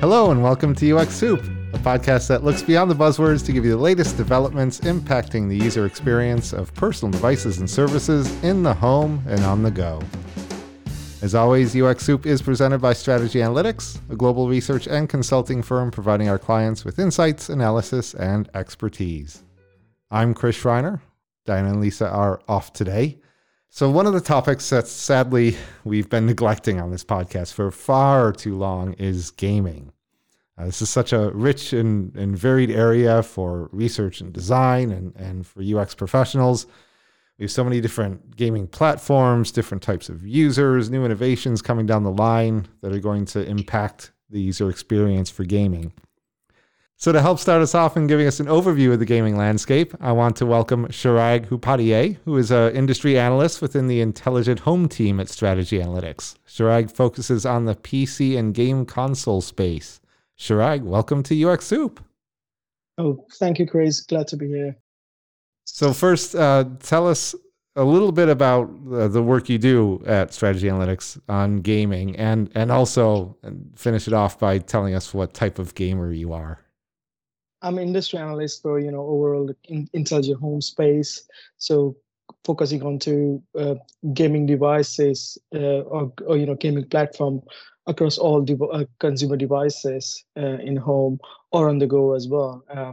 Hello, 0.00 0.30
and 0.30 0.40
welcome 0.40 0.76
to 0.76 0.96
UX 0.96 1.12
Soup, 1.12 1.40
a 1.74 1.78
podcast 1.78 2.28
that 2.28 2.44
looks 2.44 2.62
beyond 2.62 2.88
the 2.88 2.94
buzzwords 2.94 3.44
to 3.44 3.50
give 3.50 3.64
you 3.64 3.72
the 3.72 3.76
latest 3.76 4.16
developments 4.16 4.78
impacting 4.82 5.48
the 5.48 5.56
user 5.56 5.86
experience 5.86 6.52
of 6.52 6.72
personal 6.74 7.10
devices 7.10 7.58
and 7.58 7.68
services 7.68 8.32
in 8.44 8.62
the 8.62 8.72
home 8.72 9.20
and 9.26 9.42
on 9.42 9.64
the 9.64 9.72
go. 9.72 10.00
As 11.20 11.34
always, 11.34 11.74
UX 11.74 12.04
Soup 12.04 12.26
is 12.26 12.40
presented 12.40 12.78
by 12.78 12.92
Strategy 12.92 13.40
Analytics, 13.40 13.98
a 14.08 14.14
global 14.14 14.48
research 14.48 14.86
and 14.86 15.08
consulting 15.08 15.64
firm 15.64 15.90
providing 15.90 16.28
our 16.28 16.38
clients 16.38 16.84
with 16.84 17.00
insights, 17.00 17.48
analysis, 17.48 18.14
and 18.14 18.48
expertise. 18.54 19.42
I'm 20.12 20.32
Chris 20.32 20.54
Schreiner. 20.54 21.02
Diana 21.44 21.70
and 21.70 21.80
Lisa 21.80 22.08
are 22.08 22.40
off 22.46 22.72
today. 22.72 23.18
So, 23.70 23.90
one 23.90 24.06
of 24.06 24.14
the 24.14 24.20
topics 24.20 24.70
that 24.70 24.86
sadly 24.88 25.56
we've 25.84 26.08
been 26.08 26.24
neglecting 26.24 26.80
on 26.80 26.90
this 26.90 27.04
podcast 27.04 27.52
for 27.52 27.70
far 27.70 28.32
too 28.32 28.56
long 28.56 28.94
is 28.94 29.30
gaming. 29.30 29.92
Uh, 30.56 30.64
this 30.64 30.80
is 30.80 30.88
such 30.88 31.12
a 31.12 31.30
rich 31.32 31.74
and, 31.74 32.16
and 32.16 32.36
varied 32.36 32.70
area 32.70 33.22
for 33.22 33.68
research 33.70 34.22
and 34.22 34.32
design 34.32 34.90
and, 34.90 35.14
and 35.16 35.46
for 35.46 35.62
UX 35.62 35.94
professionals. 35.94 36.66
We 37.38 37.44
have 37.44 37.52
so 37.52 37.62
many 37.62 37.80
different 37.80 38.36
gaming 38.36 38.66
platforms, 38.66 39.52
different 39.52 39.82
types 39.82 40.08
of 40.08 40.26
users, 40.26 40.90
new 40.90 41.04
innovations 41.04 41.60
coming 41.60 41.84
down 41.84 42.02
the 42.02 42.10
line 42.10 42.66
that 42.80 42.92
are 42.92 42.98
going 42.98 43.26
to 43.26 43.46
impact 43.46 44.12
the 44.30 44.40
user 44.40 44.70
experience 44.70 45.30
for 45.30 45.44
gaming. 45.44 45.92
So, 47.00 47.12
to 47.12 47.22
help 47.22 47.38
start 47.38 47.62
us 47.62 47.76
off 47.76 47.96
and 47.96 48.08
giving 48.08 48.26
us 48.26 48.40
an 48.40 48.46
overview 48.46 48.92
of 48.92 48.98
the 48.98 49.04
gaming 49.04 49.36
landscape, 49.36 49.94
I 50.00 50.10
want 50.10 50.34
to 50.38 50.46
welcome 50.46 50.88
Chirag 50.88 51.46
Upadhyay, 51.46 52.16
who 52.24 52.36
is 52.36 52.50
an 52.50 52.74
industry 52.74 53.16
analyst 53.16 53.62
within 53.62 53.86
the 53.86 54.00
Intelligent 54.00 54.58
Home 54.58 54.88
team 54.88 55.20
at 55.20 55.28
Strategy 55.28 55.78
Analytics. 55.78 56.34
Chirag 56.48 56.90
focuses 56.90 57.46
on 57.46 57.66
the 57.66 57.76
PC 57.76 58.36
and 58.36 58.52
game 58.52 58.84
console 58.84 59.40
space. 59.40 60.00
Chirag, 60.36 60.82
welcome 60.82 61.22
to 61.22 61.44
UX 61.48 61.68
Soup. 61.68 62.04
Oh, 62.98 63.24
thank 63.34 63.60
you, 63.60 63.66
Chris. 63.68 64.00
Glad 64.00 64.26
to 64.26 64.36
be 64.36 64.48
here. 64.48 64.76
So, 65.66 65.92
first, 65.92 66.34
uh, 66.34 66.64
tell 66.80 67.06
us 67.06 67.32
a 67.76 67.84
little 67.84 68.10
bit 68.10 68.28
about 68.28 68.72
uh, 68.92 69.06
the 69.06 69.22
work 69.22 69.48
you 69.48 69.58
do 69.58 70.02
at 70.04 70.34
Strategy 70.34 70.66
Analytics 70.66 71.20
on 71.28 71.58
gaming, 71.58 72.16
and 72.16 72.50
and 72.56 72.72
also 72.72 73.36
finish 73.76 74.08
it 74.08 74.14
off 74.14 74.36
by 74.36 74.58
telling 74.58 74.96
us 74.96 75.14
what 75.14 75.32
type 75.32 75.60
of 75.60 75.76
gamer 75.76 76.12
you 76.12 76.32
are. 76.32 76.64
I'm 77.62 77.78
an 77.78 77.84
industry 77.84 78.18
analyst 78.18 78.62
for 78.62 78.78
you 78.78 78.90
know 78.90 79.00
overall 79.00 79.50
in, 79.64 79.88
intelligent 79.92 80.40
home 80.40 80.60
space. 80.60 81.22
So 81.58 81.96
focusing 82.44 82.82
on 82.82 82.98
to 83.00 83.42
uh, 83.58 83.74
gaming 84.12 84.46
devices 84.46 85.38
uh, 85.54 85.80
or, 85.82 86.12
or, 86.26 86.36
you 86.36 86.46
know 86.46 86.54
gaming 86.54 86.88
platform 86.88 87.42
across 87.86 88.18
all 88.18 88.42
de- 88.42 88.62
uh, 88.64 88.84
consumer 89.00 89.36
devices 89.36 90.24
uh, 90.36 90.58
in 90.58 90.76
home 90.76 91.18
or 91.52 91.68
on 91.68 91.78
the 91.78 91.86
go 91.86 92.14
as 92.14 92.28
well. 92.28 92.62
Uh, 92.68 92.92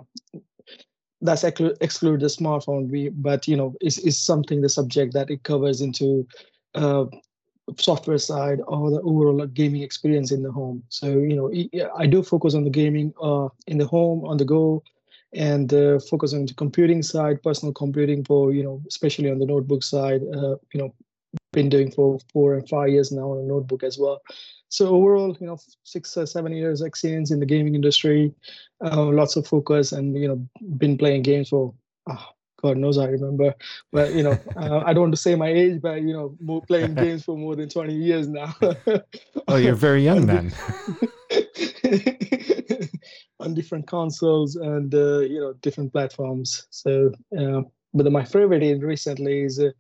that's 1.22 1.44
exclude, 1.44 1.78
exclude 1.82 2.20
the 2.20 2.28
smartphone. 2.28 2.90
We 2.90 3.10
but 3.10 3.48
you 3.48 3.56
know 3.56 3.76
is 3.82 3.98
is 4.00 4.18
something 4.18 4.62
the 4.62 4.70
subject 4.70 5.14
that 5.14 5.30
it 5.30 5.44
covers 5.44 5.82
into 5.82 6.28
uh, 6.76 7.06
software 7.78 8.18
side 8.18 8.60
or 8.68 8.92
the 8.92 9.02
overall 9.02 9.46
gaming 9.48 9.82
experience 9.82 10.32
in 10.32 10.44
the 10.44 10.52
home. 10.52 10.84
So 10.90 11.08
you 11.08 11.36
know, 11.36 11.52
I 11.98 12.06
do 12.06 12.24
focus 12.24 12.54
on 12.54 12.64
the 12.64 12.70
gaming 12.70 13.14
uh, 13.22 13.50
in 13.68 13.78
the 13.78 13.88
home, 13.88 14.26
on 14.26 14.38
the 14.38 14.46
go, 14.46 14.84
and 15.34 15.74
uh, 15.74 16.00
focus 16.00 16.34
on 16.34 16.46
the 16.46 16.54
computing 16.54 17.02
side, 17.04 17.42
personal 17.44 17.74
computing 17.74 18.24
for 18.24 18.54
you 18.54 18.64
know, 18.64 18.82
especially 18.88 19.30
on 19.30 19.40
the 19.40 19.46
notebook 19.46 19.84
side. 19.84 20.22
Uh, 20.34 20.56
you 20.74 20.80
know, 20.80 20.94
been 21.54 21.70
doing 21.70 21.92
for 21.92 22.20
four 22.32 22.54
and 22.56 22.68
five 22.70 22.90
years 22.90 23.12
now 23.12 23.32
on 23.32 23.40
a 23.40 23.48
notebook 23.48 23.84
as 23.84 23.98
well. 23.98 24.22
So 24.70 24.88
overall, 24.90 25.36
you 25.40 25.48
know, 25.48 25.58
six 25.84 26.16
or 26.18 26.26
seven 26.26 26.54
years 26.54 26.82
experience 26.82 27.32
in 27.32 27.40
the 27.40 27.46
gaming 27.46 27.76
industry, 27.76 28.34
uh, 28.84 29.06
lots 29.06 29.36
of 29.36 29.48
focus, 29.48 29.92
and 29.92 30.18
you 30.18 30.28
know, 30.28 30.48
been 30.78 30.98
playing 30.98 31.24
games 31.24 31.50
for 31.50 31.74
ah, 32.10 32.32
God 32.66 32.78
knows 32.78 32.98
I 32.98 33.06
remember. 33.06 33.54
But 33.92 34.14
you 34.14 34.24
know, 34.24 34.38
uh, 34.58 34.82
I 34.86 34.94
don't 34.94 35.04
want 35.04 35.14
to 35.14 35.22
say 35.22 35.36
my 35.36 35.50
age, 35.50 35.82
but 35.82 36.02
you 36.02 36.14
know, 36.14 36.36
more 36.40 36.62
playing 36.62 36.96
games 37.04 37.24
for 37.24 37.38
more 37.38 37.56
than 37.56 37.70
20 37.70 37.94
years 37.94 38.28
now. 38.28 38.56
oh, 39.48 39.58
you're 39.58 39.76
very 39.76 40.04
young 40.04 40.26
then. 40.28 40.52
on 43.40 43.54
different 43.54 43.86
consoles 43.88 44.56
and 44.56 44.94
uh, 44.96 45.20
you 45.20 45.40
know 45.40 45.54
different 45.62 45.92
platforms. 45.92 46.68
So, 46.72 47.12
uh, 47.38 47.62
but 47.94 48.12
my 48.12 48.24
favorite 48.24 48.82
recently 48.82 49.42
is 49.42 49.60
uh, 49.60 49.72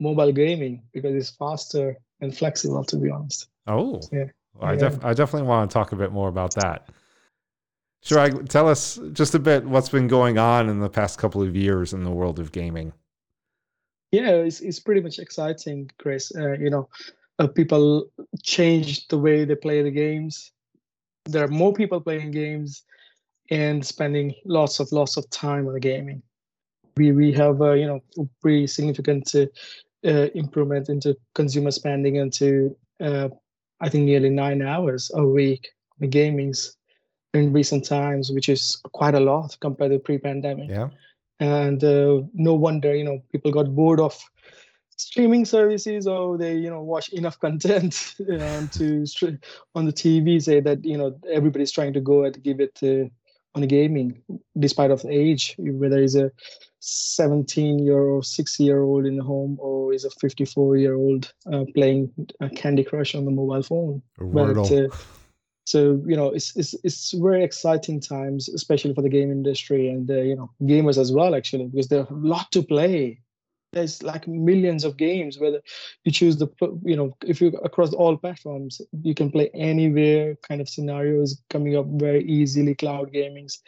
mobile 0.00 0.32
gaming 0.32 0.82
because 0.92 1.14
it's 1.14 1.30
faster 1.30 1.96
and 2.20 2.36
flexible. 2.36 2.84
To 2.84 2.96
be 2.96 3.10
honest. 3.10 3.48
Oh, 3.66 4.00
yeah. 4.12 4.24
Well, 4.54 4.70
I, 4.70 4.76
def- 4.76 5.04
I 5.04 5.14
definitely 5.14 5.48
want 5.48 5.70
to 5.70 5.74
talk 5.74 5.92
a 5.92 5.96
bit 5.96 6.12
more 6.12 6.28
about 6.28 6.54
that. 6.56 6.88
Sure. 8.02 8.28
Tell 8.44 8.68
us 8.68 8.98
just 9.12 9.34
a 9.34 9.38
bit 9.38 9.64
what's 9.64 9.88
been 9.88 10.08
going 10.08 10.36
on 10.36 10.68
in 10.68 10.80
the 10.80 10.90
past 10.90 11.18
couple 11.18 11.40
of 11.42 11.54
years 11.54 11.92
in 11.92 12.02
the 12.02 12.10
world 12.10 12.40
of 12.40 12.50
gaming. 12.50 12.92
Yeah, 14.10 14.30
it's, 14.30 14.60
it's 14.60 14.80
pretty 14.80 15.00
much 15.00 15.18
exciting, 15.18 15.90
Chris. 15.98 16.32
Uh, 16.36 16.52
you 16.52 16.68
know, 16.68 16.88
uh, 17.38 17.46
people 17.46 18.10
changed 18.42 19.08
the 19.08 19.18
way 19.18 19.44
they 19.44 19.54
play 19.54 19.82
the 19.82 19.90
games. 19.90 20.52
There 21.26 21.44
are 21.44 21.48
more 21.48 21.72
people 21.72 22.00
playing 22.00 22.32
games 22.32 22.82
and 23.50 23.84
spending 23.84 24.34
lots 24.44 24.80
of 24.80 24.90
lots 24.92 25.16
of 25.16 25.28
time 25.30 25.66
on 25.68 25.74
the 25.74 25.80
gaming. 25.80 26.22
We 26.96 27.12
we 27.12 27.32
have 27.32 27.62
uh, 27.62 27.72
you 27.72 27.86
know 27.86 28.28
pretty 28.40 28.66
significant 28.66 29.34
uh, 29.34 29.46
uh, 30.04 30.28
improvement 30.34 30.88
into 30.88 31.16
consumer 31.34 31.70
spending 31.70 32.16
into 32.16 32.76
uh, 33.00 33.28
I 33.80 33.88
think 33.88 34.04
nearly 34.04 34.30
nine 34.30 34.60
hours 34.60 35.10
a 35.14 35.24
week 35.24 35.70
the 36.00 36.08
gamings 36.08 36.72
in 37.34 37.52
recent 37.52 37.84
times, 37.84 38.30
which 38.30 38.48
is 38.48 38.80
quite 38.92 39.14
a 39.14 39.20
lot 39.20 39.56
compared 39.60 39.92
to 39.92 39.98
pre-pandemic. 39.98 40.68
Yeah. 40.68 40.88
And 41.40 41.82
uh, 41.82 42.22
no 42.34 42.54
wonder, 42.54 42.94
you 42.94 43.04
know, 43.04 43.22
people 43.32 43.50
got 43.50 43.74
bored 43.74 44.00
of 44.00 44.18
streaming 44.96 45.44
services 45.44 46.06
or 46.06 46.38
they, 46.38 46.54
you 46.54 46.70
know, 46.70 46.82
watch 46.82 47.08
enough 47.10 47.38
content 47.46 48.14
um, 48.30 48.68
to 48.68 49.04
on 49.74 49.86
the 49.86 49.92
TV. 49.92 50.40
Say 50.40 50.60
that 50.60 50.84
you 50.84 50.96
know 50.96 51.18
everybody's 51.30 51.72
trying 51.72 51.94
to 51.94 52.00
go 52.00 52.24
and 52.24 52.42
give 52.42 52.60
it 52.60 52.78
uh, 52.82 53.08
on 53.54 53.66
gaming, 53.66 54.22
despite 54.58 54.90
of 54.90 55.02
the 55.02 55.10
age, 55.10 55.54
whether 55.58 55.98
it's 56.02 56.14
a 56.14 56.30
17 56.80 57.78
year 57.78 57.98
or 57.98 58.22
6 58.22 58.60
year 58.60 58.82
old 58.82 59.06
in 59.06 59.16
the 59.16 59.22
home 59.22 59.56
or 59.60 59.92
is 59.92 60.04
a 60.04 60.10
54 60.10 60.76
year 60.76 60.94
old 60.94 61.32
uh, 61.52 61.64
playing 61.74 62.10
Candy 62.56 62.82
Crush 62.82 63.14
on 63.14 63.24
the 63.24 63.30
mobile 63.30 63.62
phone. 63.62 64.02
But, 64.18 64.72
uh, 64.72 64.88
so 65.64 66.02
you 66.06 66.16
know 66.16 66.30
it's 66.30 66.56
it's 66.56 66.74
it's 66.82 67.12
very 67.12 67.44
exciting 67.44 68.00
times 68.00 68.48
especially 68.48 68.94
for 68.94 69.02
the 69.02 69.08
game 69.08 69.30
industry 69.30 69.88
and 69.88 70.08
the 70.08 70.24
you 70.24 70.34
know 70.34 70.50
gamers 70.62 70.98
as 70.98 71.12
well 71.12 71.34
actually 71.34 71.66
because 71.66 71.88
there's 71.88 72.08
a 72.08 72.14
lot 72.14 72.50
to 72.52 72.62
play. 72.62 73.20
There's 73.72 74.02
like 74.02 74.28
millions 74.28 74.84
of 74.84 74.98
games 74.98 75.38
whether 75.38 75.62
you 76.04 76.12
choose 76.12 76.36
the 76.36 76.48
you 76.84 76.96
know 76.96 77.16
if 77.24 77.40
you 77.40 77.48
across 77.64 77.92
all 77.94 78.16
platforms 78.16 78.82
you 79.02 79.14
can 79.14 79.30
play 79.30 79.50
anywhere 79.54 80.36
kind 80.46 80.60
of 80.60 80.68
scenarios 80.68 81.40
coming 81.48 81.76
up 81.76 81.86
very 81.88 82.24
easily 82.24 82.74
cloud 82.74 83.12
gamings. 83.12 83.58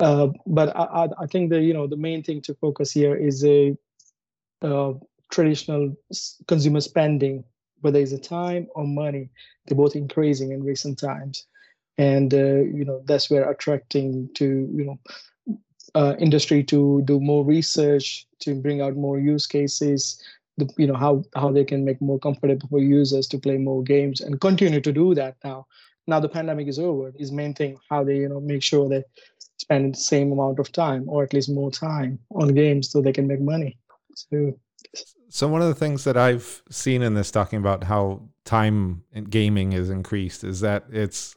Uh, 0.00 0.28
but 0.46 0.76
I, 0.76 1.08
I 1.18 1.26
think 1.26 1.50
the 1.50 1.60
you 1.60 1.72
know 1.72 1.86
the 1.86 1.96
main 1.96 2.22
thing 2.22 2.42
to 2.42 2.54
focus 2.54 2.92
here 2.92 3.16
is 3.16 3.44
a 3.44 3.76
uh, 4.60 4.92
traditional 5.30 5.96
consumer 6.46 6.80
spending 6.80 7.42
whether 7.82 7.98
it's 7.98 8.12
a 8.12 8.18
time 8.18 8.66
or 8.74 8.86
money, 8.86 9.28
they're 9.66 9.76
both 9.76 9.96
increasing 9.96 10.52
in 10.52 10.64
recent 10.64 10.98
times. 10.98 11.46
And 11.98 12.32
uh, 12.32 12.62
you 12.78 12.84
know 12.84 13.02
that's 13.04 13.30
where 13.30 13.48
attracting 13.50 14.30
to 14.34 14.44
you 14.74 14.84
know 14.84 14.98
uh, 15.94 16.14
industry 16.18 16.64
to 16.64 17.02
do 17.04 17.20
more 17.20 17.44
research 17.44 18.26
to 18.40 18.54
bring 18.54 18.80
out 18.80 18.96
more 18.96 19.18
use 19.18 19.46
cases. 19.46 20.20
The, 20.56 20.68
you 20.78 20.86
know 20.86 20.94
how 20.94 21.24
how 21.34 21.52
they 21.52 21.64
can 21.64 21.84
make 21.84 22.00
more 22.00 22.18
comfortable 22.18 22.68
for 22.68 22.80
users 22.80 23.26
to 23.28 23.38
play 23.38 23.58
more 23.58 23.82
games 23.82 24.20
and 24.20 24.40
continue 24.40 24.80
to 24.80 24.92
do 24.92 25.14
that 25.14 25.36
now. 25.44 25.66
Now 26.06 26.20
the 26.20 26.28
pandemic 26.28 26.68
is 26.68 26.78
over. 26.78 27.12
Is 27.18 27.30
main 27.30 27.54
thing 27.54 27.78
how 27.90 28.04
they 28.04 28.16
you 28.16 28.28
know 28.28 28.40
make 28.40 28.62
sure 28.62 28.88
they 28.88 29.04
spend 29.58 29.94
the 29.94 29.98
same 29.98 30.32
amount 30.32 30.58
of 30.58 30.72
time 30.72 31.04
or 31.08 31.22
at 31.22 31.32
least 31.32 31.50
more 31.50 31.70
time 31.70 32.18
on 32.34 32.54
games 32.54 32.90
so 32.90 33.00
they 33.00 33.12
can 33.12 33.26
make 33.26 33.40
money. 33.40 33.78
So 34.14 34.58
so 35.28 35.48
one 35.48 35.62
of 35.62 35.68
the 35.68 35.74
things 35.74 36.04
that 36.04 36.16
I've 36.16 36.62
seen 36.70 37.02
in 37.02 37.14
this 37.14 37.30
talking 37.30 37.58
about 37.58 37.84
how 37.84 38.22
time 38.44 39.04
in 39.12 39.24
gaming 39.24 39.72
is 39.72 39.88
increased 39.88 40.44
is 40.44 40.60
that 40.60 40.84
it's 40.90 41.36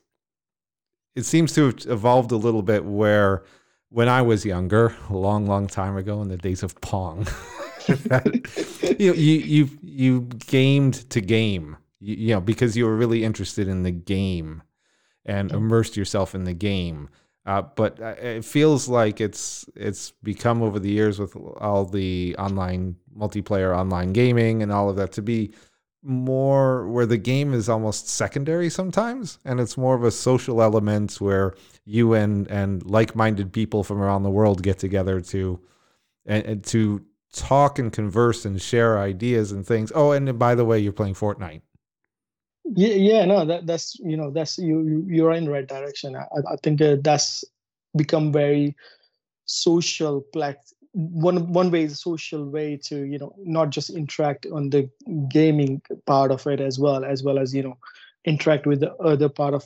it 1.16 1.25
seems 1.25 1.54
to 1.54 1.68
have 1.68 1.86
evolved 1.88 2.31
a 2.31 2.38
little 2.38 2.62
bit 2.62 2.84
where 2.84 3.44
when 3.90 4.10
I 4.10 4.22
was 4.22 4.46
younger, 4.46 4.96
a 5.10 5.16
long, 5.16 5.46
long 5.46 5.68
time 5.68 5.96
ago 5.96 6.22
in 6.22 6.28
the 6.28 6.38
days 6.38 6.63
of 6.63 6.80
Pong, 6.81 7.24
that, 7.88 8.96
you, 9.00 9.13
you 9.13 9.40
you 9.40 9.69
you 9.81 10.22
gamed 10.48 11.10
to 11.12 11.22
game, 11.22 11.78
you, 12.00 12.16
you 12.16 12.34
know, 12.34 12.42
because 12.42 12.75
you 12.75 12.86
were 12.86 12.96
really 12.96 13.24
interested 13.24 13.68
in 13.69 13.84
the 13.84 13.92
game 13.92 14.63
and 15.25 15.52
immersed 15.52 15.96
yourself 15.96 16.36
in 16.36 16.44
the 16.44 16.54
game. 16.54 17.10
Uh, 17.45 17.62
but 17.75 18.01
uh, 18.01 18.15
it 18.19 18.44
feels 18.44 18.88
like 18.89 19.21
it's 19.21 19.65
it's 19.75 20.12
become 20.24 20.63
over 20.63 20.80
the 20.80 20.89
years 20.89 21.19
with 21.19 21.36
all 21.57 21.86
the 21.86 22.36
online 22.39 22.95
multiplayer 23.15 23.77
online 23.77 24.13
gaming 24.13 24.63
and 24.63 24.71
all 24.71 24.89
of 24.89 24.95
that 24.95 25.12
to 25.12 25.21
be 25.21 25.53
more 26.01 26.88
where 26.89 27.06
the 27.06 27.18
game 27.18 27.53
is 27.53 27.69
almost 27.69 28.07
secondary 28.09 28.69
sometimes. 28.69 29.38
And 29.45 29.59
it's 29.59 29.77
more 29.77 29.95
of 29.95 30.03
a 30.03 30.12
social 30.12 30.62
element 30.62 31.21
where 31.21 31.53
you 31.86 32.13
and 32.13 32.47
and 32.50 32.83
like-minded 32.83 33.53
people 33.53 33.83
from 33.83 34.01
around 34.01 34.24
the 34.24 34.30
world 34.31 34.63
get 34.63 34.80
together 34.80 35.21
to 35.21 35.59
and, 36.25 36.45
and 36.45 36.63
to 36.65 37.06
talk 37.31 37.77
and 37.77 37.92
converse 37.94 38.45
and 38.45 38.59
share 38.59 38.97
ideas 38.97 39.51
and 39.51 39.68
things. 39.68 39.92
Oh 39.94 40.12
and 40.13 40.39
by 40.39 40.56
the 40.56 40.65
way 40.65 40.80
you're 40.80 40.94
playing 40.94 41.15
fortnite 41.15 41.62
yeah 42.74 42.94
yeah 42.96 43.26
no 43.26 43.46
that 43.46 43.66
that's 43.68 43.96
you 44.00 44.18
know 44.18 44.32
that's 44.32 44.58
you, 44.58 45.06
you 45.08 45.26
are 45.28 45.34
in 45.34 45.46
the 45.46 45.52
right 45.52 45.68
direction. 45.68 46.16
I, 46.16 46.26
I 46.52 46.56
think 46.64 46.82
uh, 46.82 46.98
that's 47.02 47.44
become 47.96 48.32
very 48.32 48.76
social 49.46 50.22
plat- 50.34 50.72
one 50.94 51.52
one 51.54 51.72
way 51.72 51.84
is 51.84 51.94
a 51.94 51.98
social 51.98 52.46
way 52.50 52.78
to 52.86 53.04
you 53.04 53.20
know 53.20 53.34
not 53.38 53.70
just 53.70 53.90
interact 53.90 54.46
on 54.48 54.70
the 54.70 54.90
gaming 55.30 55.82
part 56.06 56.32
of 56.32 56.46
it 56.48 56.60
as 56.60 56.80
well 56.80 57.04
as 57.06 57.24
well 57.24 57.38
as 57.38 57.54
you 57.54 57.64
know 57.64 57.78
interact 58.26 58.66
with 58.66 58.80
the 58.80 58.94
other 58.96 59.30
part 59.30 59.54
of 59.54 59.64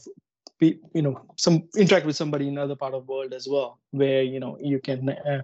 you 0.60 1.02
know 1.02 1.20
some 1.38 1.64
interact 1.78 2.06
with 2.06 2.16
somebody 2.16 2.48
in 2.48 2.58
other 2.58 2.76
part 2.76 2.94
of 2.94 3.06
the 3.06 3.12
world 3.12 3.34
as 3.34 3.48
well 3.48 3.80
where 3.92 4.24
you 4.24 4.40
know 4.40 4.58
you 4.62 4.80
can 4.80 5.10
uh, 5.10 5.42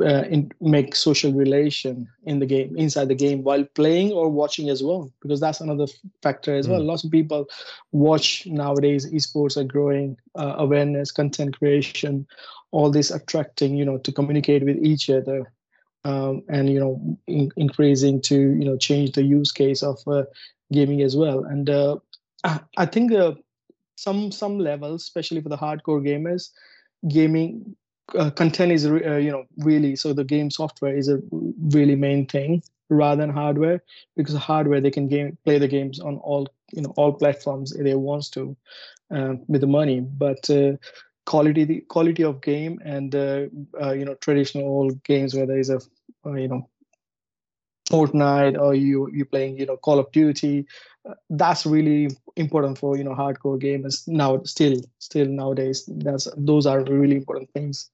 uh, 0.00 0.24
in, 0.30 0.50
make 0.60 0.94
social 0.94 1.32
relation 1.32 2.08
in 2.24 2.38
the 2.38 2.46
game 2.46 2.76
inside 2.76 3.08
the 3.08 3.14
game 3.14 3.42
while 3.42 3.64
playing 3.74 4.12
or 4.12 4.28
watching 4.28 4.68
as 4.70 4.82
well 4.82 5.12
because 5.20 5.40
that's 5.40 5.60
another 5.60 5.86
factor 6.22 6.54
as 6.54 6.66
mm. 6.66 6.70
well 6.70 6.84
lots 6.84 7.02
of 7.02 7.10
people 7.10 7.46
watch 7.90 8.46
nowadays 8.46 9.10
esports 9.10 9.56
are 9.56 9.64
growing 9.64 10.16
uh, 10.36 10.54
awareness 10.58 11.10
content 11.10 11.58
creation 11.58 12.26
all 12.70 12.90
this 12.90 13.10
attracting 13.10 13.76
you 13.76 13.84
know 13.84 13.98
to 13.98 14.12
communicate 14.12 14.64
with 14.64 14.76
each 14.84 15.10
other 15.10 15.52
um, 16.04 16.42
and 16.48 16.70
you 16.70 16.78
know 16.78 17.18
in, 17.26 17.50
increasing 17.56 18.20
to 18.20 18.36
you 18.36 18.64
know 18.64 18.76
change 18.76 19.12
the 19.12 19.24
use 19.24 19.50
case 19.50 19.82
of 19.82 19.98
uh, 20.06 20.22
gaming 20.72 21.02
as 21.02 21.16
well 21.16 21.44
and 21.44 21.68
uh, 21.70 21.96
i 22.76 22.86
think 22.86 23.12
uh, 23.12 23.32
some 23.96 24.30
some 24.30 24.60
levels 24.60 25.02
especially 25.02 25.40
for 25.40 25.48
the 25.48 25.56
hardcore 25.56 26.06
gamers 26.06 26.50
gaming 27.08 27.76
uh, 28.16 28.30
content 28.30 28.72
is 28.72 28.86
uh, 28.86 29.16
you 29.16 29.30
know 29.30 29.44
really 29.58 29.96
so 29.96 30.12
the 30.12 30.24
game 30.24 30.50
software 30.50 30.96
is 30.96 31.08
a 31.08 31.20
really 31.74 31.96
main 31.96 32.26
thing 32.26 32.62
rather 32.90 33.20
than 33.20 33.30
hardware 33.30 33.82
because 34.16 34.34
hardware 34.34 34.80
they 34.80 34.90
can 34.90 35.08
game 35.08 35.36
play 35.44 35.58
the 35.58 35.68
games 35.68 36.00
on 36.00 36.16
all 36.18 36.46
you 36.72 36.82
know 36.82 36.92
all 36.96 37.12
platforms 37.12 37.72
they 37.76 37.94
wants 37.94 38.30
to 38.30 38.56
uh, 39.14 39.34
with 39.48 39.60
the 39.60 39.66
money. 39.66 40.00
But 40.00 40.48
uh, 40.50 40.72
quality 41.26 41.64
the 41.64 41.80
quality 41.82 42.24
of 42.24 42.40
game 42.40 42.80
and 42.84 43.14
uh, 43.14 43.46
uh, 43.80 43.92
you 43.92 44.04
know 44.04 44.14
traditional 44.14 44.66
old 44.66 45.02
games 45.04 45.34
where 45.34 45.46
there 45.46 45.58
is 45.58 45.70
a 45.70 45.80
you 46.26 46.48
know 46.48 46.68
Fortnite 47.90 48.58
or 48.60 48.74
you 48.74 49.08
you 49.12 49.24
playing 49.24 49.58
you 49.58 49.64
know 49.66 49.76
Call 49.76 49.98
of 49.98 50.10
Duty 50.12 50.66
uh, 51.08 51.14
that's 51.30 51.64
really 51.66 52.08
important 52.36 52.78
for 52.78 52.96
you 52.98 53.04
know 53.04 53.14
hardcore 53.14 53.58
gamers 53.60 54.06
now 54.06 54.42
still 54.44 54.80
still 54.98 55.26
nowadays. 55.26 55.84
That's 55.88 56.28
those 56.36 56.66
are 56.66 56.82
really 56.84 57.16
important 57.16 57.50
things 57.52 57.90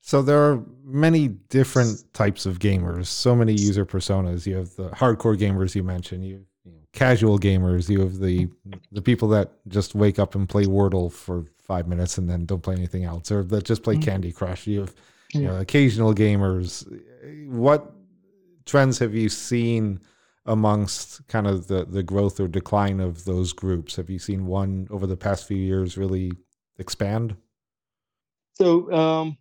so 0.00 0.22
there 0.22 0.38
are 0.38 0.64
many 0.84 1.28
different 1.28 2.02
types 2.14 2.46
of 2.46 2.58
gamers 2.58 3.06
so 3.06 3.34
many 3.34 3.52
user 3.52 3.84
personas 3.84 4.46
you 4.46 4.56
have 4.56 4.74
the 4.76 4.88
hardcore 4.90 5.38
gamers 5.38 5.74
you 5.74 5.82
mentioned 5.82 6.24
you 6.24 6.44
casual 6.92 7.38
gamers. 7.38 7.88
You 7.88 8.00
have 8.00 8.18
the 8.18 8.48
the 8.92 9.02
people 9.02 9.28
that 9.28 9.52
just 9.68 9.94
wake 9.94 10.18
up 10.18 10.34
and 10.34 10.48
play 10.48 10.64
Wordle 10.64 11.12
for 11.12 11.44
five 11.58 11.86
minutes 11.86 12.18
and 12.18 12.28
then 12.28 12.46
don't 12.46 12.62
play 12.62 12.74
anything 12.74 13.04
else, 13.04 13.30
or 13.30 13.42
that 13.44 13.64
just 13.64 13.82
play 13.82 13.94
mm-hmm. 13.94 14.04
Candy 14.04 14.32
Crush. 14.32 14.66
You 14.66 14.80
have 14.80 14.94
you 15.32 15.42
know, 15.42 15.58
occasional 15.58 16.14
gamers. 16.14 16.86
What 17.48 17.92
trends 18.66 18.98
have 18.98 19.14
you 19.14 19.28
seen 19.28 20.00
amongst 20.46 21.26
kind 21.28 21.46
of 21.46 21.68
the 21.68 21.84
the 21.84 22.02
growth 22.02 22.40
or 22.40 22.48
decline 22.48 23.00
of 23.00 23.24
those 23.24 23.52
groups? 23.52 23.96
Have 23.96 24.10
you 24.10 24.18
seen 24.18 24.46
one 24.46 24.88
over 24.90 25.06
the 25.06 25.16
past 25.16 25.46
few 25.46 25.56
years 25.56 25.96
really 25.96 26.32
expand? 26.78 27.36
So 28.54 28.92
um, 28.92 29.38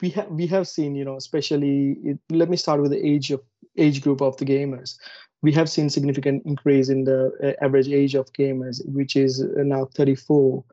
we 0.00 0.10
have 0.10 0.28
we 0.28 0.46
have 0.46 0.68
seen, 0.68 0.94
you 0.94 1.04
know, 1.04 1.16
especially. 1.16 1.96
It, 2.04 2.18
let 2.30 2.48
me 2.48 2.56
start 2.56 2.80
with 2.80 2.90
the 2.90 3.06
age 3.06 3.30
of 3.30 3.40
age 3.76 4.02
group 4.02 4.20
of 4.20 4.36
the 4.36 4.44
gamers 4.44 4.96
we 5.42 5.52
have 5.52 5.68
seen 5.68 5.88
significant 5.88 6.42
increase 6.44 6.88
in 6.88 7.04
the 7.04 7.32
uh, 7.42 7.64
average 7.64 7.88
age 7.88 8.14
of 8.14 8.32
gamers, 8.32 8.80
which 8.86 9.16
is 9.16 9.42
uh, 9.42 9.62
now 9.62 9.86
34 9.94 10.64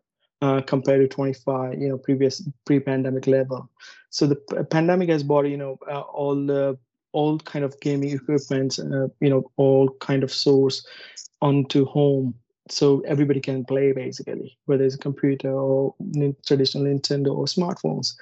uh, 0.42 0.62
compared 0.62 1.02
to 1.02 1.08
25, 1.08 1.80
you 1.80 1.90
know, 1.90 1.98
previous 1.98 2.48
pre-pandemic 2.66 3.28
level. 3.28 3.70
So 4.10 4.28
the 4.28 4.36
p- 4.36 4.64
pandemic 4.70 5.10
has 5.10 5.24
brought, 5.24 5.48
you 5.48 5.58
know, 5.58 5.78
uh, 5.90 6.02
all 6.02 6.36
the 6.36 6.78
all 7.12 7.40
kind 7.40 7.64
of 7.64 7.80
gaming 7.80 8.12
equipment, 8.12 8.78
uh, 8.80 9.08
you 9.22 9.30
know, 9.30 9.50
all 9.56 9.90
kind 10.02 10.24
of 10.24 10.32
source 10.32 10.86
onto 11.42 11.86
home 11.86 12.36
so 12.70 13.02
everybody 13.02 13.40
can 13.40 13.64
play 13.64 13.92
basically 13.92 14.58
whether 14.66 14.84
it's 14.84 14.96
a 14.96 15.00
computer 15.00 15.52
or 15.52 15.94
traditional 16.46 16.86
nintendo 16.86 17.36
or 17.36 17.46
smartphones 17.46 18.16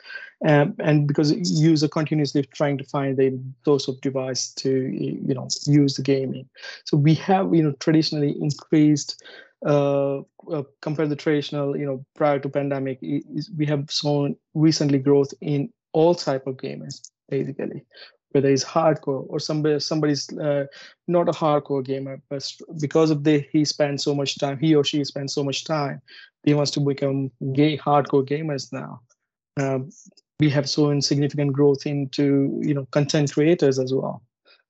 um, 0.45 0.75
and 0.79 1.07
because 1.07 1.31
user 1.61 1.87
continuously 1.87 2.43
trying 2.53 2.77
to 2.77 2.83
find 2.85 3.17
the 3.17 3.39
source 3.65 3.87
of 3.87 3.99
device 4.01 4.49
to 4.53 4.69
you 4.69 5.33
know 5.33 5.47
use 5.65 5.95
the 5.95 6.01
gaming 6.01 6.47
so 6.85 6.97
we 6.97 7.13
have 7.13 7.53
you 7.53 7.63
know 7.63 7.73
traditionally 7.79 8.35
increased 8.41 9.23
uh, 9.65 10.17
uh, 10.51 10.63
compared 10.81 11.09
to 11.09 11.15
traditional 11.15 11.77
you 11.77 11.85
know 11.85 12.05
prior 12.15 12.39
to 12.39 12.49
pandemic 12.49 12.99
we 13.01 13.65
have 13.65 13.89
shown 13.89 14.35
recently 14.53 14.99
growth 14.99 15.33
in 15.41 15.71
all 15.93 16.13
type 16.13 16.45
of 16.47 16.57
gamers 16.57 17.09
basically 17.29 17.85
whether 18.33 18.49
he's 18.49 18.65
hardcore 18.65 19.25
or 19.29 19.39
somebody 19.39 19.79
somebody's 19.79 20.27
uh, 20.37 20.65
not 21.07 21.29
a 21.29 21.31
hardcore 21.31 21.85
gamer, 21.85 22.21
but 22.29 22.51
because 22.81 23.11
of 23.11 23.23
the 23.23 23.45
he 23.51 23.63
spends 23.63 24.03
so 24.03 24.13
much 24.13 24.37
time, 24.37 24.57
he 24.59 24.75
or 24.75 24.83
she 24.83 25.03
spends 25.03 25.33
so 25.33 25.43
much 25.43 25.63
time, 25.63 26.01
he 26.43 26.53
wants 26.53 26.71
to 26.71 26.79
become 26.79 27.31
gay 27.53 27.77
hardcore 27.77 28.27
gamers 28.27 28.73
now. 28.73 28.99
Um, 29.57 29.91
we 30.39 30.49
have 30.49 30.69
shown 30.69 31.01
significant 31.01 31.53
growth 31.53 31.85
into 31.85 32.59
you 32.63 32.73
know 32.73 32.85
content 32.91 33.33
creators 33.33 33.79
as 33.79 33.93
well. 33.93 34.21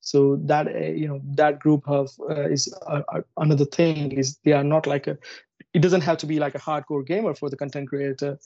So 0.02 0.38
that 0.44 0.68
uh, 0.68 0.80
you 0.80 1.08
know 1.08 1.22
that 1.36 1.60
group 1.60 1.88
of 1.88 2.12
uh, 2.30 2.50
is 2.50 2.74
uh, 2.88 3.02
another 3.38 3.66
thing 3.66 4.12
is 4.12 4.38
they 4.44 4.54
are 4.54 4.64
not 4.64 4.88
like 4.88 5.08
a. 5.08 5.18
It 5.74 5.82
doesn't 5.82 6.02
have 6.02 6.18
to 6.20 6.26
be 6.28 6.40
like 6.40 6.56
a 6.56 6.60
hardcore 6.60 7.06
gamer 7.06 7.34
for 7.34 7.50
the 7.50 7.58
content 7.58 7.90
creator. 7.90 8.38